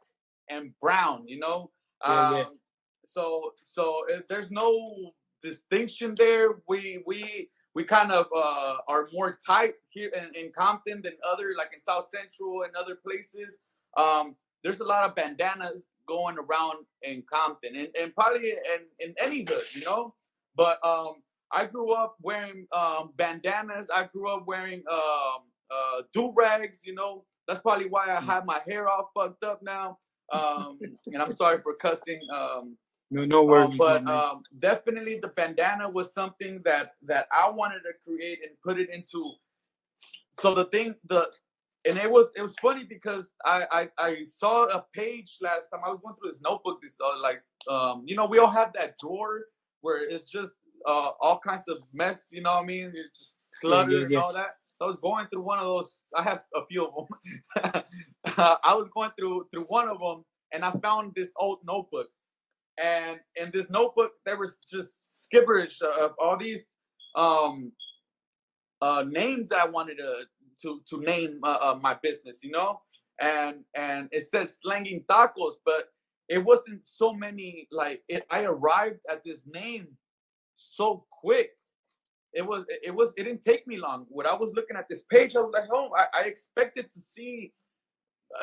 [0.50, 1.28] and brown.
[1.28, 1.72] You know,
[2.06, 2.42] Yeah, yeah.
[2.46, 2.60] um,
[3.06, 6.50] so so there's no distinction there.
[6.68, 11.54] We we we kind of uh, are more tight here in, in Compton than other
[11.58, 13.60] like in South Central and other places.
[13.98, 19.16] Um, there's a lot of bandanas going around in Compton and, and probably in, in
[19.22, 20.14] any hood, you know.
[20.56, 21.16] But um,
[21.52, 23.90] I grew up wearing um, bandanas.
[23.94, 26.82] I grew up wearing um, uh, do rags.
[26.86, 29.98] You know, that's probably why I have my hair all fucked up now.
[30.32, 32.20] Um, and I'm sorry for cussing.
[32.34, 32.78] Um,
[33.12, 33.78] No, no um, worries.
[33.78, 38.80] but um, definitely the bandana was something that that I wanted to create and put
[38.80, 39.34] it into.
[40.40, 41.32] So the thing, the
[41.88, 45.82] and it was it was funny because I I, I saw a page last time.
[45.86, 46.82] I was going through this notebook.
[46.82, 49.42] This uh, like um, you know we all have that drawer
[49.82, 50.56] where it's just
[50.88, 52.30] uh, all kinds of mess.
[52.32, 52.94] You know what I mean?
[52.96, 53.38] It's just
[53.70, 54.58] Yeah, clutter yeah, and all that.
[54.80, 56.02] So I was going through one of those.
[56.16, 57.08] I have a few of
[57.64, 57.84] them.
[58.38, 62.08] I was going through through one of them, and I found this old notebook
[62.80, 66.72] and in this notebook there was just gibberish of all these
[67.16, 67.72] um
[68.82, 70.24] uh names that I wanted to
[70.62, 72.82] to to name uh, uh, my business, you know,
[73.20, 75.90] and and it said slanging tacos, but
[76.30, 77.68] it wasn't so many.
[77.72, 79.88] Like it, I arrived at this name
[80.56, 81.52] so quick.
[82.34, 84.06] It was it was it didn't take me long.
[84.10, 87.00] When I was looking at this page, I was like, oh, I, I expected to
[87.00, 87.54] see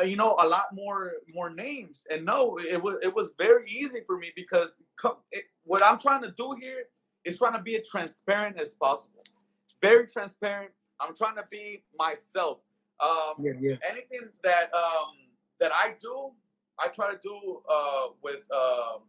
[0.00, 3.68] uh, you know a lot more more names and no it was it was very
[3.70, 4.76] easy for me because
[5.32, 6.84] it, what i'm trying to do here
[7.24, 9.22] is trying to be as transparent as possible
[9.82, 10.70] very transparent
[11.02, 12.58] i'm trying to be myself
[13.00, 13.76] um Yeah, yeah.
[13.90, 15.12] anything that um
[15.60, 16.30] that i do
[16.78, 17.36] i try to do
[17.70, 19.00] uh with um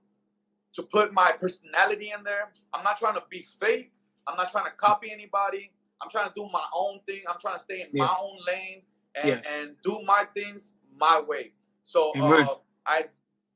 [0.74, 3.92] to put my personality in there i'm not trying to be fake
[4.26, 5.70] I'm not trying to copy anybody.
[6.02, 7.24] I'm trying to do my own thing.
[7.30, 8.08] I'm trying to stay in Yes.
[8.08, 8.84] my own lane
[9.16, 9.46] and, Yes.
[9.54, 11.52] and do my things my way.
[11.84, 13.10] So uh, I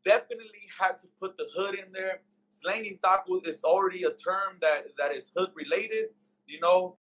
[0.03, 2.19] definitely had to put the hood in there.
[2.49, 6.07] Slanging tacos is already a term that, that is hood related.
[6.47, 6.97] You know,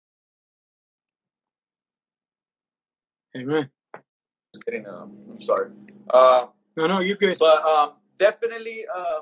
[3.36, 3.70] Amen.
[4.54, 4.88] just kidding.
[4.88, 5.72] Um, I'm sorry.
[6.10, 7.38] Uh, No, no, you're good.
[7.38, 9.22] but um, definitely, uh,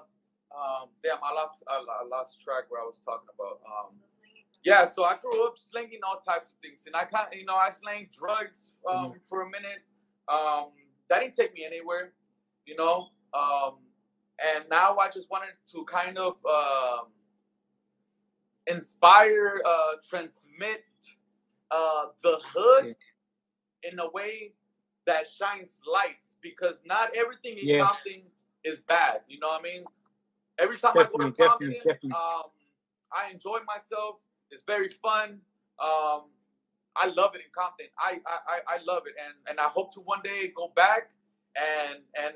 [0.55, 3.59] um, damn, I lost, I, I lost track where I was talking about.
[3.65, 3.95] Um,
[4.63, 7.55] yeah, so I grew up slinging all types of things, and I kind, you know,
[7.55, 9.83] I slanged drugs um, for a minute.
[10.27, 10.71] Um,
[11.09, 12.13] that didn't take me anywhere,
[12.65, 13.09] you know.
[13.33, 13.77] Um,
[14.43, 17.07] and now I just wanted to kind of um,
[18.67, 20.83] inspire, uh, transmit
[21.71, 22.95] uh, the hood
[23.83, 24.53] in a way
[25.05, 27.85] that shines light, because not everything in Yes.
[27.85, 28.23] Compton
[28.63, 29.21] is bad.
[29.27, 29.83] You know what I mean?
[30.59, 32.11] Every time Definitely, I go to Compton, definitely, definitely.
[32.11, 32.43] um,
[33.11, 34.15] I enjoy myself.
[34.51, 35.39] It's very fun.
[35.79, 36.23] Um,
[36.95, 37.87] I love it in Compton.
[37.97, 41.11] I, I, I- I love it, and, and I hope to one day go back
[41.55, 42.35] and and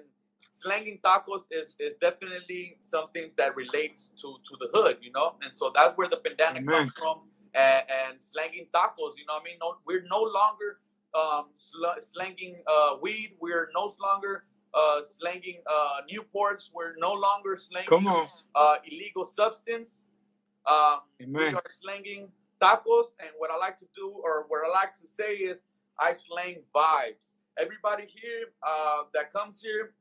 [0.50, 5.52] slanging tacos is, is definitely something that relates to, to the hood, you know, and
[5.58, 6.66] so that's where the bandana Amen.
[6.68, 7.22] comes from,
[7.56, 10.80] and, and slanging tacos, you know, what I mean, no, we're no longer
[11.16, 13.36] um, sl- slanging uh, weed.
[13.40, 16.70] We're no longer uh, slanging uh, Newports.
[16.74, 17.88] We're no longer slanging
[18.56, 20.08] uh, illegal substance.
[20.66, 22.30] Um, we are slanging
[22.62, 25.64] tacos, and what I like to do, or what I like to say is,
[26.00, 27.36] I slang vibes.
[27.58, 29.94] Everybody here uh, that comes here,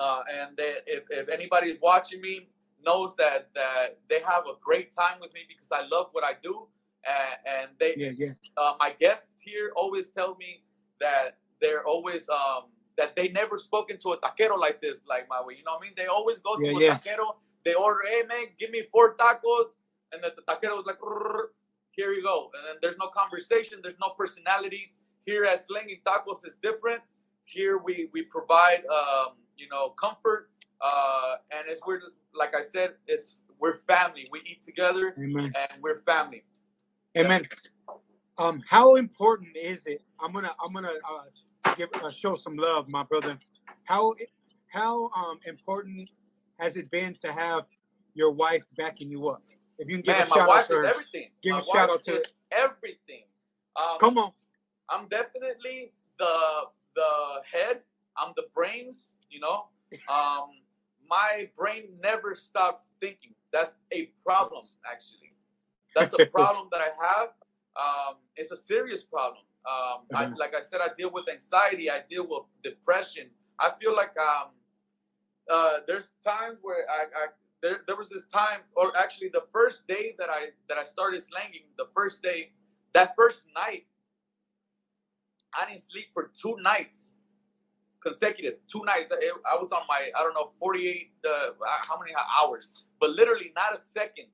[0.00, 2.48] uh, and they, if, if anybody is watching me,
[2.84, 6.34] knows that that they have a great time with me because I love what I
[6.40, 6.68] do,
[7.06, 8.32] and, and they Yeah, yeah.
[8.56, 10.62] uh, my guests here always tell me
[11.00, 12.64] that they're always um,
[12.98, 15.54] that they never spoken to a taquero like this, like my way.
[15.58, 15.92] You know what I mean?
[15.96, 16.98] They always go to Yeah, a yeah.
[16.98, 17.36] taquero.
[17.64, 19.76] They order, hey man, give me four tacos,
[20.12, 20.98] and the, the taquero is like,
[21.90, 22.50] here you go.
[22.54, 24.92] And then there's no conversation, there's no personality.
[25.24, 27.02] Here at Slinging Tacos is different.
[27.44, 32.00] Here we we provide um, you know comfort, uh, and it's we're
[32.34, 34.28] like I said, it's we're family.
[34.30, 35.52] We eat together, Amen.
[35.56, 36.44] and we're family.
[37.16, 37.48] Amen.
[38.38, 40.02] Um, how important is it?
[40.20, 43.38] I'm gonna I'm gonna uh, give uh, show some love, my brother.
[43.84, 44.14] How
[44.68, 46.10] how um important
[46.58, 47.64] has it been to have
[48.14, 49.42] your wife backing you up?
[49.78, 51.28] If you can give Man, a my shout out to is her, everything.
[51.42, 53.24] Give my a shout out to is everything.
[53.76, 54.32] Um, come on.
[54.90, 57.08] I'm definitely the the
[57.50, 57.80] head.
[58.18, 59.14] I'm the brains.
[59.30, 59.68] You know,
[60.12, 60.50] um,
[61.08, 63.32] my brain never stops thinking.
[63.52, 65.32] That's a problem, actually.
[65.96, 67.30] That's a problem that I have.
[67.76, 69.44] Um, it's a serious problem.
[69.66, 70.36] Um, I, Uh-huh.
[70.38, 71.90] like I said, I deal with anxiety.
[71.90, 73.30] I deal with depression.
[73.58, 74.48] I feel like um,
[75.50, 77.26] uh, there's times where I, I
[77.62, 81.22] there, there was this time, or actually the first day that I that I started
[81.22, 82.52] slanging, the first day,
[82.94, 83.86] that first night,
[85.58, 87.12] I didn't sleep for two nights
[88.02, 89.08] consecutive, two nights.
[89.08, 91.50] That I was on my I don't know 48 uh,
[91.88, 92.68] how many hours,
[93.00, 94.26] but literally not a second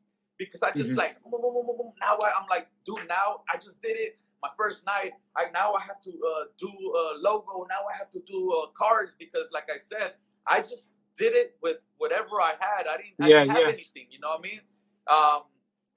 [0.47, 0.97] because I just Mhm.
[0.99, 1.93] like boom, boom, boom, boom, boom.
[2.01, 4.19] now I, I'm like, dude, now I just did it.
[4.43, 7.67] My first night, I now I have to uh, do a logo.
[7.69, 10.15] Now I have to do uh, cards because, like I said,
[10.47, 12.87] I just did it with whatever I had.
[12.89, 13.73] I didn't, I Yeah, didn't have yeah.
[13.75, 14.07] anything.
[14.11, 14.61] You know what I mean?
[15.09, 15.43] Um,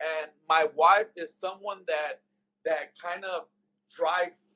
[0.01, 2.21] and my wife is someone that
[2.65, 3.47] that kind of
[3.95, 4.53] drives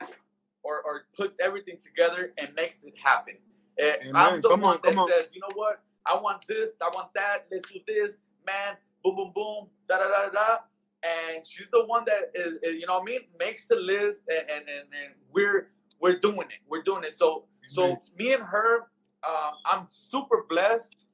[0.63, 3.35] or, or puts everything together and makes it happen.
[3.81, 4.41] I'm Amen.
[4.41, 5.09] the Come one on, that on.
[5.09, 5.81] says, you know what?
[6.05, 10.07] I want this, I want that, let's do this, man, boom, boom, boom, da da
[10.07, 10.57] da da.
[11.03, 14.23] And she's the one that is, is, you know what I mean, makes the list
[14.27, 16.59] and, and, and, and we're we're doing it.
[16.67, 17.13] We're doing it.
[17.13, 18.81] So so me and her,
[19.27, 21.05] um, I'm super blessed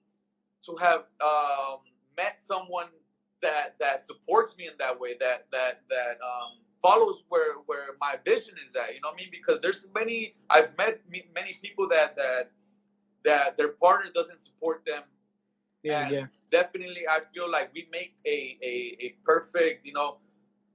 [0.65, 1.79] to have um,
[2.17, 2.87] met someone
[3.41, 8.15] that that supports me in that way, that that that um, follows where where my
[8.25, 8.95] vision is at.
[8.95, 9.29] You know what I mean?
[9.31, 11.01] Because there's many I've met
[11.35, 12.51] many people that that
[13.25, 15.03] that their partner doesn't support them.
[15.85, 16.25] Yeah, And yeah.
[16.51, 20.17] definitely, I feel like we make a a, a perfect, you know,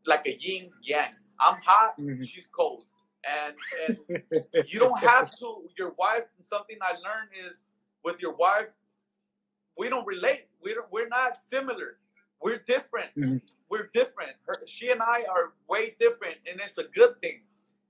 [0.06, 1.12] like a yin yang.
[1.40, 2.24] I'm hot, Mhm.
[2.26, 2.84] she's cold,
[3.28, 3.98] and and
[4.72, 7.64] you don't have to your wife something i learned is
[8.04, 8.72] with your wife
[9.78, 10.46] we don't relate.
[10.62, 11.98] We don't, we're not similar.
[12.42, 13.10] We're different.
[13.16, 13.40] Mhm.
[13.70, 14.32] we're different.
[14.46, 17.42] Her, she and i are way different and it's a good thing.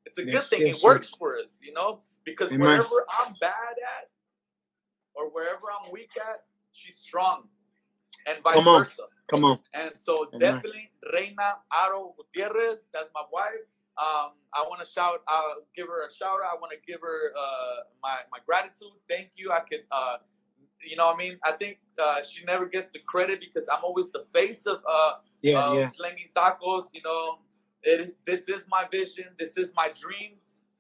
[0.07, 0.67] It's a good thing.
[0.67, 2.01] Yes, it works for us you know?
[2.25, 4.05] Because wherever i'm bad at
[5.15, 6.45] or wherever i'm weak at
[6.81, 7.39] she's strong
[8.27, 8.81] and vice Come on.
[8.85, 9.59] versa Come on.
[9.75, 10.41] and so Amen.
[10.41, 13.67] definitely Reina Aro Gutierrez, that's my wife.
[13.99, 16.51] Um, I want to shout, I'll give her a shout out.
[16.53, 18.95] I want to give her uh, my my gratitude.
[19.09, 19.53] Thank you.
[19.53, 20.17] I could, uh,
[20.91, 23.85] you know, what I mean, I think uh, she never gets the credit because I'm
[23.85, 25.13] always the face of uh,
[25.43, 25.85] Yeah, uh, yeah.
[25.89, 26.85] slinging tacos.
[26.95, 27.41] You know,
[27.83, 29.27] it is this is my vision.
[29.39, 30.33] This is my dream,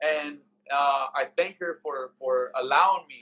[0.02, 0.38] and
[0.72, 3.20] uh, I thank her for for allowing me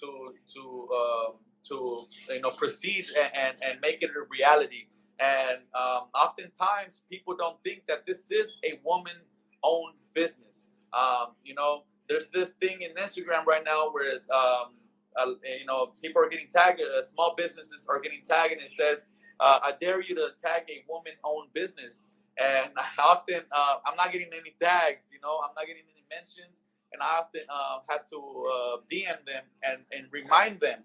[0.00, 0.08] to
[0.54, 0.62] to
[1.00, 1.28] uh,
[1.68, 1.98] to
[2.28, 4.86] you know proceed and, and, and make it a reality.
[5.18, 9.14] And um, oftentimes people don't think that this is a woman
[9.62, 10.70] owned business.
[10.92, 14.74] Um, you know, there's this thing in Instagram right now where um,
[15.16, 15.26] uh,
[15.60, 16.80] you know people are getting tagged.
[16.80, 19.04] Uh, small businesses are getting tagged, and it says,
[19.40, 22.00] uh, "I dare you to tag a woman-owned business."
[22.42, 25.10] And often uh, I'm not getting any tags.
[25.12, 29.24] You know, I'm not getting any mentions, and I often uh, have to uh, DM
[29.24, 30.82] them and and remind them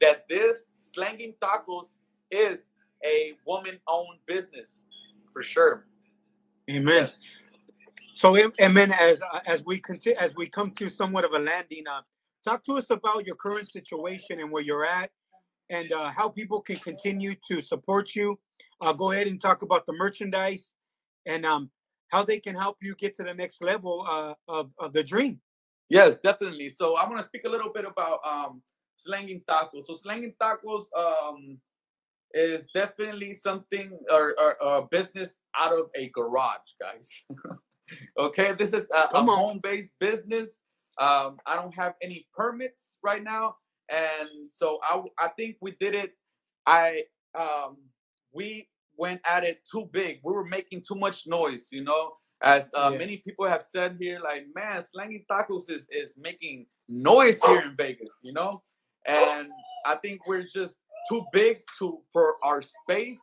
[0.00, 1.94] that this slanging tacos
[2.30, 2.70] is
[3.04, 4.86] a woman-owned business
[5.32, 5.86] for sure.
[6.70, 6.94] Amen.
[6.94, 7.22] Yes.
[8.14, 8.92] So, am- amen.
[8.92, 12.00] As as we continue, as we come to somewhat of a landing, uh,
[12.42, 15.10] talk to us about your current situation and where you're at,
[15.70, 18.38] and uh, how people can continue to support you.
[18.80, 20.74] Uh, go ahead and talk about the merchandise
[21.26, 21.70] and um,
[22.08, 25.40] how they can help you get to the next level uh, of of the dream.
[25.88, 26.68] Yes, definitely.
[26.70, 28.62] So I'm gonna speak a little bit about um,
[28.96, 29.84] slanging tacos.
[29.86, 31.58] So slanging tacos um,
[32.34, 37.10] is definitely something or, or, or a business out of a garage, guys.
[38.18, 40.62] okay, this is a, a home-based business.
[40.98, 43.56] Um, I don't have any permits right now,
[43.90, 46.12] and so I I think we did it.
[46.66, 47.02] I
[47.38, 47.76] um,
[48.32, 50.20] we went at it too big.
[50.24, 52.16] We were making too much noise, you know.
[52.42, 52.98] As uh, Yeah.
[52.98, 57.76] many people have said here, like man, slanging tacos is is making noise here in
[57.76, 58.62] Vegas, you know.
[59.06, 59.48] And
[59.86, 63.20] I think we're just too big to for our space,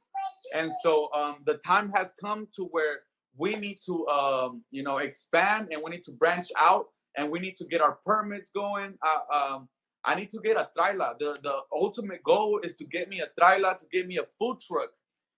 [0.55, 3.01] and so um, the time has come to where
[3.37, 6.85] we need to um, you know expand and we need to branch out
[7.17, 8.95] and we need to get our permits going.
[9.33, 9.67] Um,
[10.05, 11.13] I need to get a trailer.
[11.19, 14.59] The the ultimate goal is to get me a trailer, to get me a food
[14.59, 14.89] truck.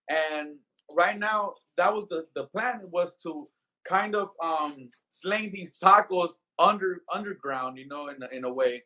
[0.08, 0.56] And
[0.94, 3.48] right now, that was the the plan was to
[3.86, 8.82] kind of um, sling these tacos under underground, you know, in in a way.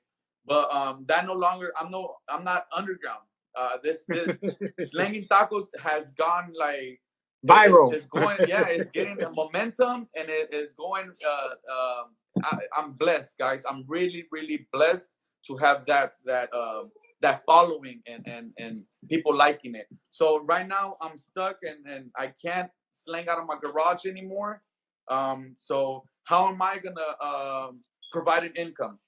[0.46, 1.72] But um, that no longer.
[1.81, 2.16] I'm no.
[2.29, 3.22] I'm not underground.
[3.59, 4.37] Uh, this this
[4.90, 7.00] slanging tacos has gone like
[7.46, 7.92] Viral.
[7.92, 11.11] It's, it's going, yeah, it's getting the momentum and it is going.
[11.26, 13.64] Uh, um, I, I'm blessed, guys.
[13.68, 15.11] I'm really, really blessed
[15.46, 16.90] to have that that um
[17.22, 19.87] that following and and and people liking it.
[20.11, 24.62] So right now I'm stuck and and I can't slang out of my garage anymore.
[25.11, 27.81] Um, so how am I gonna um,
[28.12, 28.98] provide an income?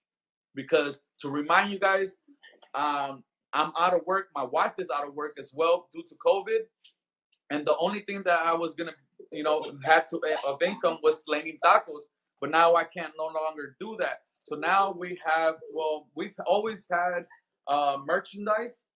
[0.55, 2.19] Because to remind you guys,
[2.75, 4.29] um, I'm out of work.
[4.35, 6.61] My wife is out of work as well due to COVID
[7.53, 8.95] and the only thing that I was gonna,
[9.31, 12.05] you know, had to eh, of income was slanging tacos.
[12.41, 14.23] But now I can't no longer do that.
[14.45, 17.27] So now we have, well, we've always had
[17.69, 18.87] uh, merchandise,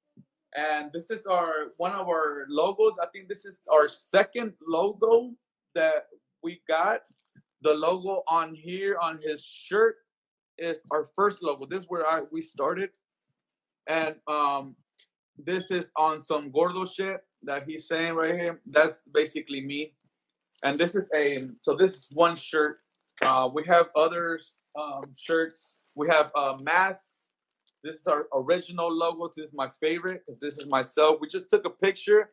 [0.57, 2.95] and this is our one of our logos.
[3.01, 5.33] I think this is our second logo
[5.75, 6.07] that
[6.43, 7.03] we got.
[7.61, 9.97] The logo on here on his shirt
[10.59, 11.67] is our first logo.
[11.67, 12.91] This is where I we started,
[13.87, 14.77] and um,
[15.39, 18.61] this is on some gordo shit that he's saying right here.
[18.67, 19.95] That's basically me.
[20.63, 22.83] And this is a so this is one shirt.
[23.23, 25.77] Uh, we have others um, shirts.
[25.95, 27.31] We have uh, masks.
[27.83, 29.29] This is our original logo.
[29.35, 31.19] This is my favorite because this is myself.
[31.21, 32.31] We just took a picture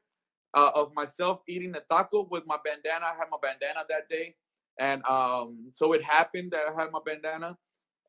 [0.54, 3.06] uh, of myself eating a taco with my bandana.
[3.06, 4.36] I had my bandana that day,
[4.80, 7.58] and um, so it happened that I had my bandana,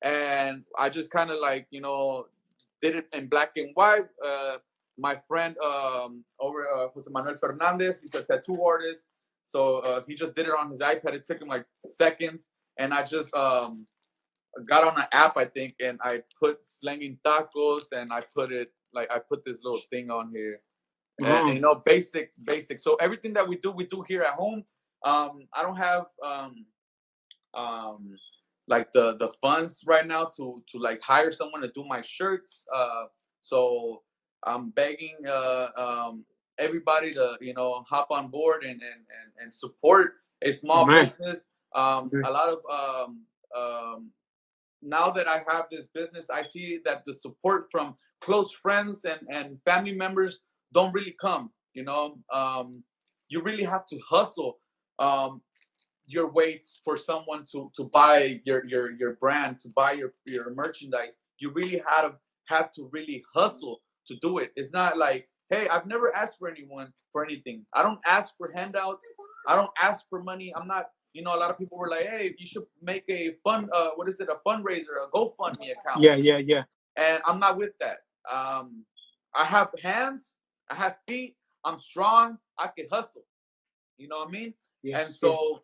[0.05, 2.27] and I just kind of like you know
[2.81, 4.07] did it in black and white.
[4.25, 4.59] Uh,
[4.99, 9.07] my friend um, over uh, Jose Manuel Fernandez, he's a tattoo artist,
[9.43, 11.15] so uh, he just did it on his iPad.
[11.15, 13.87] It took him like seconds, and I just um,
[14.67, 18.73] got on an app, I think, and I put slanging tacos, and I put it
[18.93, 20.61] like I put this little thing on here,
[21.19, 21.55] and Mhm.
[21.55, 22.81] you know, basic, basic.
[22.81, 24.65] So everything that we do, we do here at home.
[25.05, 26.67] Um, I don't have um,
[27.55, 28.17] um,
[28.69, 32.67] like the the funds right now to to like hire someone to do my shirts.
[32.75, 33.05] Uh,
[33.41, 34.03] so
[34.45, 36.25] I'm begging uh, um,
[36.59, 41.07] everybody to you know hop on board and and and, and support a small Amen.
[41.07, 41.47] business.
[41.75, 43.23] Um, a lot of um,
[43.57, 44.11] um,
[44.83, 49.21] now that I have this business, I see that the support from close friends and,
[49.29, 50.41] and family members
[50.73, 51.51] don't really come.
[51.73, 52.85] You know, um,
[53.29, 54.59] you really have to hustle
[54.99, 55.41] um,
[56.07, 60.55] your way for someone to, to buy your, your, your brand, to buy your, your
[60.55, 61.17] merchandise.
[61.39, 64.53] You really have to have to really hustle to do it.
[64.55, 67.65] It's not like, hey, I've never asked for anyone for anything.
[67.73, 69.05] I don't ask for handouts.
[69.49, 70.53] I don't ask for money.
[70.55, 73.33] I'm not you know, a lot of people were like, "Hey, you should make a
[73.45, 73.71] fund.
[73.73, 74.29] Uh, what is it?
[74.29, 76.65] A fundraiser, a GoFundMe account." Yeah, yeah, yeah.
[76.97, 77.99] And I'm not with that.
[78.31, 78.85] Um,
[79.35, 80.37] I have hands.
[80.69, 81.37] I have feet.
[81.65, 82.39] I'm strong.
[82.59, 83.23] I can hustle.
[83.97, 84.55] You know what I mean?
[84.83, 85.63] Yes, and so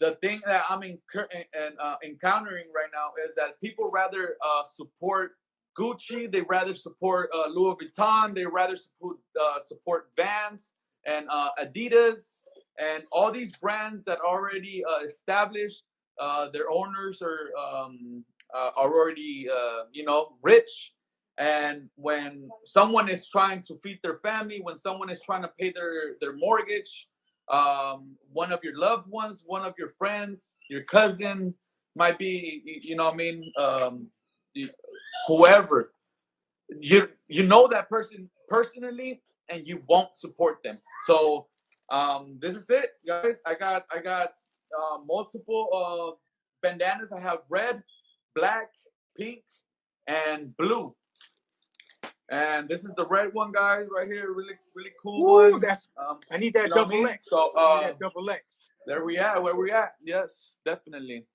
[0.00, 4.64] the thing that I'm incur- and uh, encountering right now is that people rather uh,
[4.64, 5.32] support
[5.76, 10.74] Gucci, they rather support uh, Louis Vuitton, they rather support uh, support Vans
[11.06, 12.42] and uh, Adidas
[12.78, 15.84] and all these brands that already uh, established.
[16.52, 18.24] Their owners are um,
[18.54, 19.48] are already
[19.92, 20.94] you know rich,
[21.38, 25.72] and when someone is trying to feed their family, when someone is trying to pay
[25.72, 27.07] their their mortgage,
[27.50, 31.54] um, one of your loved ones, one of your friends, your cousin
[31.96, 34.08] might be, you know, I mean, um,
[35.26, 35.92] whoever
[36.80, 40.78] you you know that person personally, and you won't support them.
[41.06, 41.46] So
[41.90, 43.40] um, this is it, guys.
[43.46, 44.32] I got I got
[44.76, 46.16] uh, multiple uh,
[46.62, 47.12] bandanas.
[47.12, 47.82] I have red,
[48.34, 48.70] black,
[49.16, 49.42] pink,
[50.06, 50.94] and blue.
[52.30, 54.32] And this is the red one, guys, right here.
[54.32, 55.60] Really, really cool Woo, one.
[55.60, 57.08] that's Um, I need that you know what I double mean?
[57.08, 57.26] X.
[57.28, 58.70] So uh, that double X.
[58.86, 59.42] there we at.
[59.42, 59.94] Where we at?
[60.04, 61.26] Yes, definitely.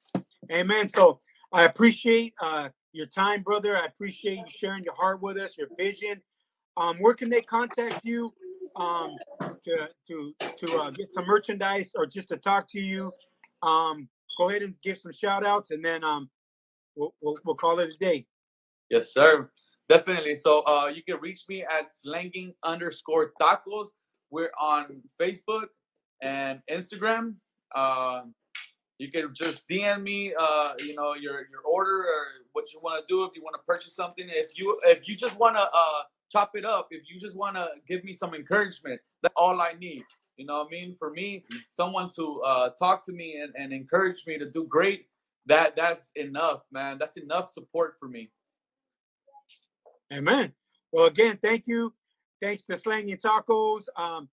[0.51, 0.87] Amen.
[0.89, 1.19] So
[1.51, 3.75] I appreciate uh, your time, brother.
[3.75, 6.21] I appreciate you sharing your heart with us, your vision.
[6.77, 8.31] Um, where can they contact you
[8.75, 9.09] um,
[9.63, 13.11] to to to uh, get some merchandise or just to talk to you?
[13.63, 16.29] Um, go ahead and give some shout outs, and then um,
[16.95, 18.25] we'll, we'll we'll call it a day.
[18.89, 19.49] Yes, sir.
[19.89, 20.35] Definitely.
[20.35, 23.87] So uh, you can reach me at slanging underscore tacos.
[24.31, 25.67] We're on Facebook
[26.21, 27.35] and Instagram.
[27.75, 28.21] Uh,
[28.97, 33.05] you can just DM me, uh, you know, your your order or what you want
[33.05, 33.23] to do.
[33.25, 36.51] If you want to purchase something, if you if you just want to uh, chop
[36.55, 40.03] it up, if you just want to give me some encouragement, that's all I need.
[40.37, 40.95] You know what I mean?
[40.95, 45.07] For me, someone to uh, talk to me and, and encourage me to do great.
[45.47, 46.97] That that's enough, man.
[46.97, 48.31] That's enough support for me.
[50.11, 50.53] Amen.
[50.91, 51.93] Well, again, thank you.
[52.41, 53.85] Thanks to Slanging Tacos.
[53.97, 54.29] Um,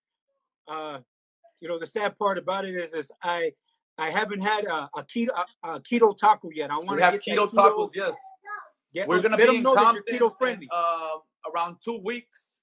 [0.69, 0.99] uh,
[1.61, 3.53] you know, the sad part about it is, is I
[3.99, 5.29] I haven't had a, a keto
[5.63, 6.71] a, a keto taco yet.
[6.71, 8.17] I want to have keto that tacos, yes.
[8.93, 10.69] Get, We're gonna let be them in know that Compton you're keto friendly.
[10.75, 11.19] uh,
[11.55, 12.57] around two weeks.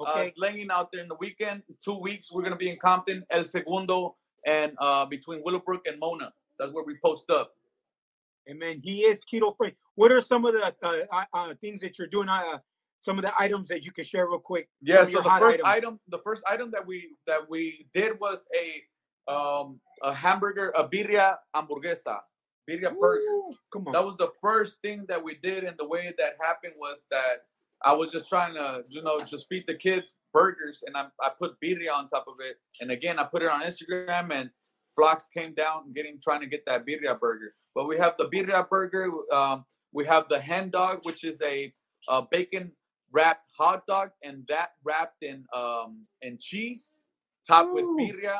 [0.00, 0.30] Uh, Okay.
[0.36, 1.62] slanging out there in the weekend.
[1.84, 6.32] Two weeks, we're gonna be in Compton, El Segundo, and uh, between Willowbrook and Mona.
[6.58, 7.54] That's where we post up.
[8.50, 8.80] Amen.
[8.82, 9.76] He is keto friendly.
[9.94, 12.28] What are some of the uh, uh, uh, things that you're doing?
[12.28, 12.58] Uh,
[13.00, 14.68] some of the items that you can share real quick.
[14.82, 15.04] Yeah.
[15.04, 15.84] So the first items.
[15.84, 20.88] item, the first item that we that we did was a um a hamburger, a
[20.88, 22.18] birria hamburguesa,
[22.68, 23.38] birria burger.
[23.72, 23.92] Come on.
[23.92, 27.44] that was the first thing that we did and the way that happened was that
[27.84, 31.30] i was just trying to you know just feed the kids burgers and i, I
[31.38, 34.50] put birria on top of it and again i put it on instagram and
[34.98, 38.68] flocks came down getting trying to get that birria burger but we have the birria
[38.68, 41.72] burger um, we have the hen dog which is a,
[42.08, 42.72] uh bacon
[43.12, 45.90] wrapped hot dog and that wrapped in um
[46.22, 47.00] in cheese
[47.46, 48.38] topped with birria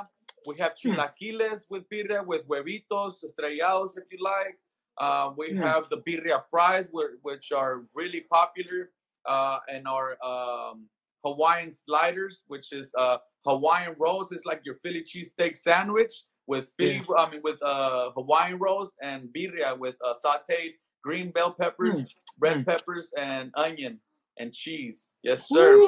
[0.49, 0.91] we have Hmm.
[0.95, 4.59] chilaquiles with birria with huevitos estrellados if you like
[4.99, 5.65] uh, we Mm.
[5.65, 6.89] have the birria fries,
[7.23, 8.91] which are really popular,
[9.27, 10.89] uh, and our um,
[11.25, 14.33] Hawaiian sliders, which is uh, Hawaiian rolls.
[14.33, 19.29] It's like your Philly cheesesteak sandwich with Philly, I mean, with uh, Hawaiian rolls and
[19.29, 20.73] birria with uh, sautéed
[21.05, 22.09] green bell peppers, Mm.
[22.41, 22.67] red Mm.
[22.67, 24.01] peppers, and onion
[24.39, 25.11] and cheese.
[25.23, 25.79] Yes, sir.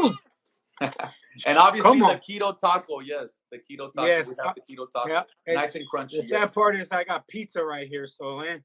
[1.47, 3.01] And obviously the keto taco.
[3.01, 4.07] Yes, the keto taco.
[4.07, 5.09] Yes, We have the keto taco.
[5.09, 5.23] Yeah.
[5.47, 6.17] Nice and crunchy.
[6.23, 6.55] The sad yes.
[6.55, 8.65] part is I got pizza right here, so man.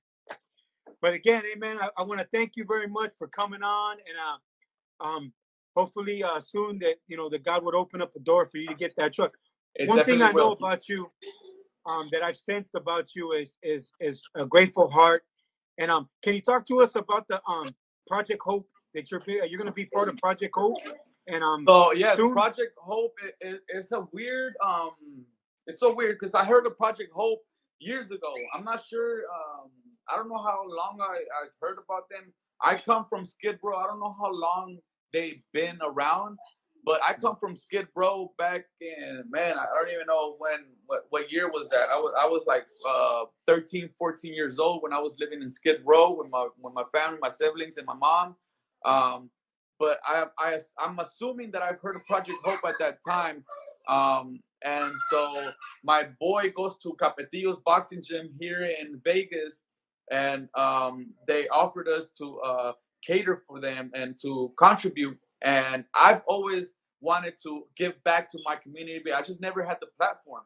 [1.02, 1.78] But again, amen.
[1.80, 5.34] I, I want to thank you very much for coming on, and uh, um,
[5.76, 8.68] hopefully uh, soon that you know that God would open up the door for you
[8.70, 9.34] to get that truck.
[9.76, 11.12] It One thing I know about you,
[11.86, 15.24] um, that I've sensed about you is is is a grateful heart.
[15.78, 17.76] And um, can you talk to us about the um
[18.08, 20.78] Project Hope that you're you're going to be part of Project Hope?
[21.28, 22.34] And um, So yes, soon.
[22.34, 24.54] Project Hope is, is a weird.
[24.66, 24.92] Um,
[25.68, 27.42] it's so weird because I heard of Project Hope
[27.80, 28.34] years ago.
[28.54, 29.24] I'm not sure.
[29.24, 29.70] Um,
[30.08, 32.32] I don't know how long I I've heard about them.
[32.62, 33.76] I come from Skid Row.
[33.76, 34.78] I don't know how long
[35.12, 36.38] they've been around,
[36.86, 39.54] but I come from Skid Row back in man.
[39.58, 41.90] I don't even know when what, what year was that.
[41.92, 45.50] I was I was like uh, 13, 14 years old when I was living in
[45.50, 48.36] Skid Row with my with my family, my siblings, and my mom.
[48.86, 49.30] Um,
[49.80, 53.44] but I, I I'm assuming that I've heard of Project Hope at that time.
[53.90, 55.52] Um, and so
[55.84, 59.64] my boy goes to Capetillo's boxing gym here in Vegas,
[60.12, 62.74] and um, they offered us to uh,
[63.06, 65.18] cater for them and to contribute.
[65.46, 69.80] And I've always wanted to give back to my community, but I just never had
[69.82, 70.44] the platform.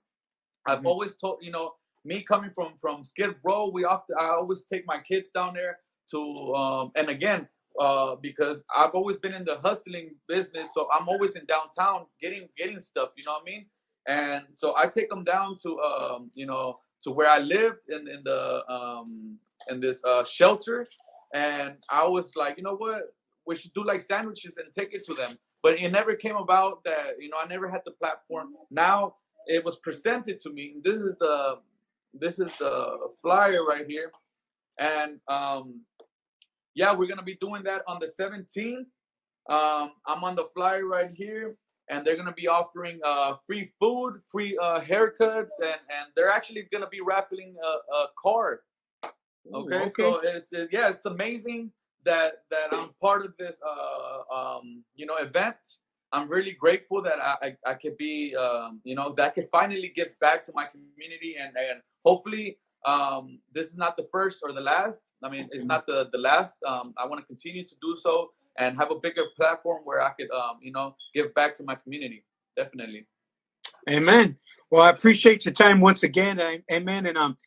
[0.67, 0.85] I've Mhm.
[0.85, 1.75] always told you know
[2.05, 5.79] me coming from from Skid Row, we often I always take my kids down there
[6.11, 11.09] to um, and again uh, because I've always been in the hustling business, so I'm
[11.09, 13.11] always in downtown getting getting stuff.
[13.17, 13.67] You know what I mean?
[14.07, 18.07] and so I take them down to um, you know to where I lived in
[18.09, 19.39] in the um,
[19.69, 20.87] in this uh, shelter,
[21.33, 23.03] and I was like, you know what,
[23.49, 25.31] we should do like sandwiches and take it to them.
[25.63, 28.53] But it never came about that you know I never had the platform.
[28.69, 29.15] Now
[29.47, 30.75] it was presented to me.
[30.83, 31.57] This is the
[32.13, 32.75] this is the
[33.21, 34.11] flyer right here,
[34.77, 35.81] and um,
[36.75, 38.85] yeah, we're gonna be doing that on the 17th.
[39.57, 41.55] Um, I'm on the flyer right here,
[41.89, 46.67] and they're gonna be offering uh, free food, free uh, haircuts, and and they're actually
[46.71, 48.61] gonna be raffling a, a car.
[49.51, 49.75] Okay?
[49.75, 51.71] okay, so it's it, yeah, it's amazing
[52.09, 55.61] that that I'm part of this uh, um, you know event.
[56.11, 59.49] I'm really grateful that I, I, I could be um, you know that I could
[59.59, 64.39] finally give back to my community and and hopefully um, this is not the first
[64.41, 65.03] or the last.
[65.23, 66.57] I mean, it's not the the last.
[66.65, 70.11] Um, I want to continue to do so and have a bigger platform where I
[70.17, 72.25] could, um, you know, give back to my community.
[72.57, 73.05] Definitely.
[73.89, 74.35] Amen.
[74.69, 76.41] Well, I appreciate your time once again.
[76.71, 77.05] Amen.
[77.05, 77.37] And um,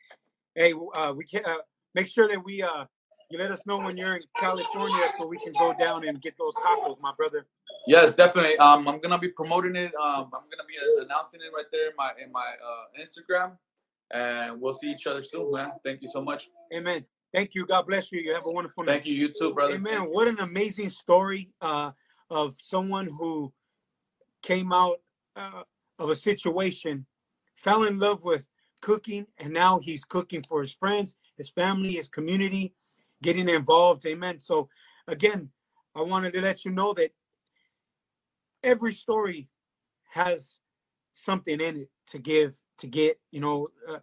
[0.54, 1.62] hey, uh, we can uh,
[1.94, 2.84] make sure that we uh,
[3.32, 6.34] you let us know when you're in California so we can go down and get
[6.38, 7.46] those tacos, my brother.
[7.86, 8.56] Yes, definitely.
[8.58, 9.94] Um, I'm gonna be promoting it.
[9.94, 13.52] Um, I'm gonna be announcing it right there in my in my uh, Instagram
[14.12, 15.72] and we'll see each other soon, man.
[15.84, 16.50] Thank you so much.
[16.74, 17.04] Amen.
[17.32, 17.66] Thank you.
[17.66, 18.20] God bless you.
[18.20, 18.92] You have a wonderful night.
[18.92, 19.14] Thank you.
[19.14, 19.74] You too, brother.
[19.74, 20.02] Amen.
[20.02, 21.92] What an amazing story uh,
[22.30, 23.52] of someone who
[24.42, 25.00] came out
[25.34, 25.62] uh,
[25.98, 27.06] of a situation,
[27.56, 28.44] fell in love with
[28.82, 32.74] cooking, and now he's cooking for his friends, his family, his community,
[33.22, 34.04] getting involved.
[34.06, 34.40] Amen.
[34.40, 34.68] So,
[35.06, 35.48] again,
[35.94, 37.10] I wanted to let you know that
[38.62, 39.48] every story
[40.10, 40.58] has
[41.14, 43.98] something in it to give to get you know uh,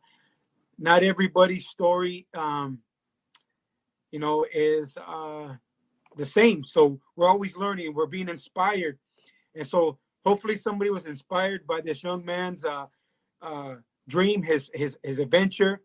[0.78, 2.80] not everybody's story um
[4.12, 5.54] you know is uh
[6.18, 8.98] the same so we're always learning we're being inspired
[9.56, 12.86] and so hopefully somebody was inspired by this young man's uh
[13.42, 13.76] uh
[14.08, 15.82] dream his his his adventure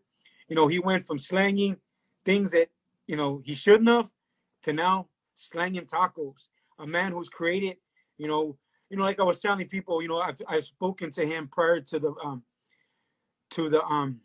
[0.47, 1.77] you know he went from slanging
[2.23, 2.69] things that
[3.07, 4.09] you know he shouldn't have
[4.63, 6.49] to now slanging tacos
[6.79, 7.77] a man who's created
[8.17, 8.57] you know
[8.89, 11.81] you know like i was telling people you know i've, I've spoken to him prior
[11.81, 12.43] to the um
[13.51, 14.19] to the um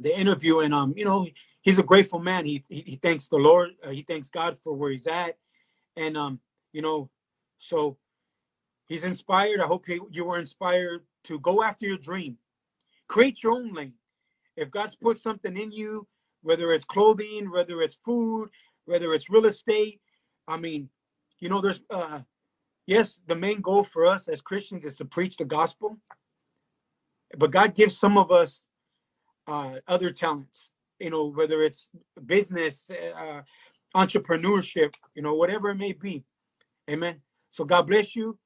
[0.00, 1.26] the interview, and um, you know,
[1.62, 2.46] he's a grateful man.
[2.46, 3.70] He he, he thanks the Lord.
[3.86, 5.36] Uh, he thanks God for where he's at,
[5.96, 6.40] and um,
[6.72, 7.10] you know,
[7.58, 7.98] so
[8.86, 9.60] he's inspired.
[9.60, 12.38] I hope you, you were inspired to go after your dream,
[13.08, 13.94] create your own lane.
[14.56, 16.06] If God's put something in you,
[16.42, 18.50] whether it's clothing, whether it's food,
[18.84, 20.00] whether it's real estate,
[20.48, 20.88] I mean,
[21.38, 22.20] you know, there's uh,
[22.86, 25.98] yes, the main goal for us as Christians is to preach the gospel
[27.36, 28.62] but God gives some of us
[29.46, 31.88] uh, other talents, you know, whether it's
[32.26, 33.42] business, uh,
[33.94, 36.24] entrepreneurship, you know, whatever it may be.
[36.88, 37.20] Amen.
[37.50, 38.38] So God bless you.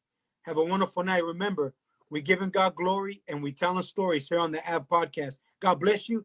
[0.43, 1.25] Have a wonderful night.
[1.25, 1.75] Remember,
[2.11, 5.39] we're giving God glory and we telling stories here on the AV Podcast.
[5.61, 6.25] God bless you.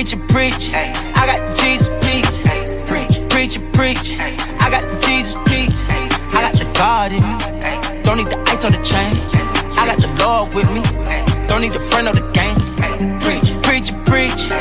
[0.00, 0.70] preacher, preach.
[0.72, 2.38] I got the Jesus, peace.
[2.88, 4.18] Preach, preacher, preach.
[4.18, 5.76] I got the Jesus, peace.
[6.34, 8.00] I got the God in me.
[8.02, 9.12] Don't need the ice or the chain.
[9.76, 10.80] I got the Lord with me.
[11.46, 12.56] Don't need the friend or the gang.
[13.20, 14.59] Preach, preach, preach.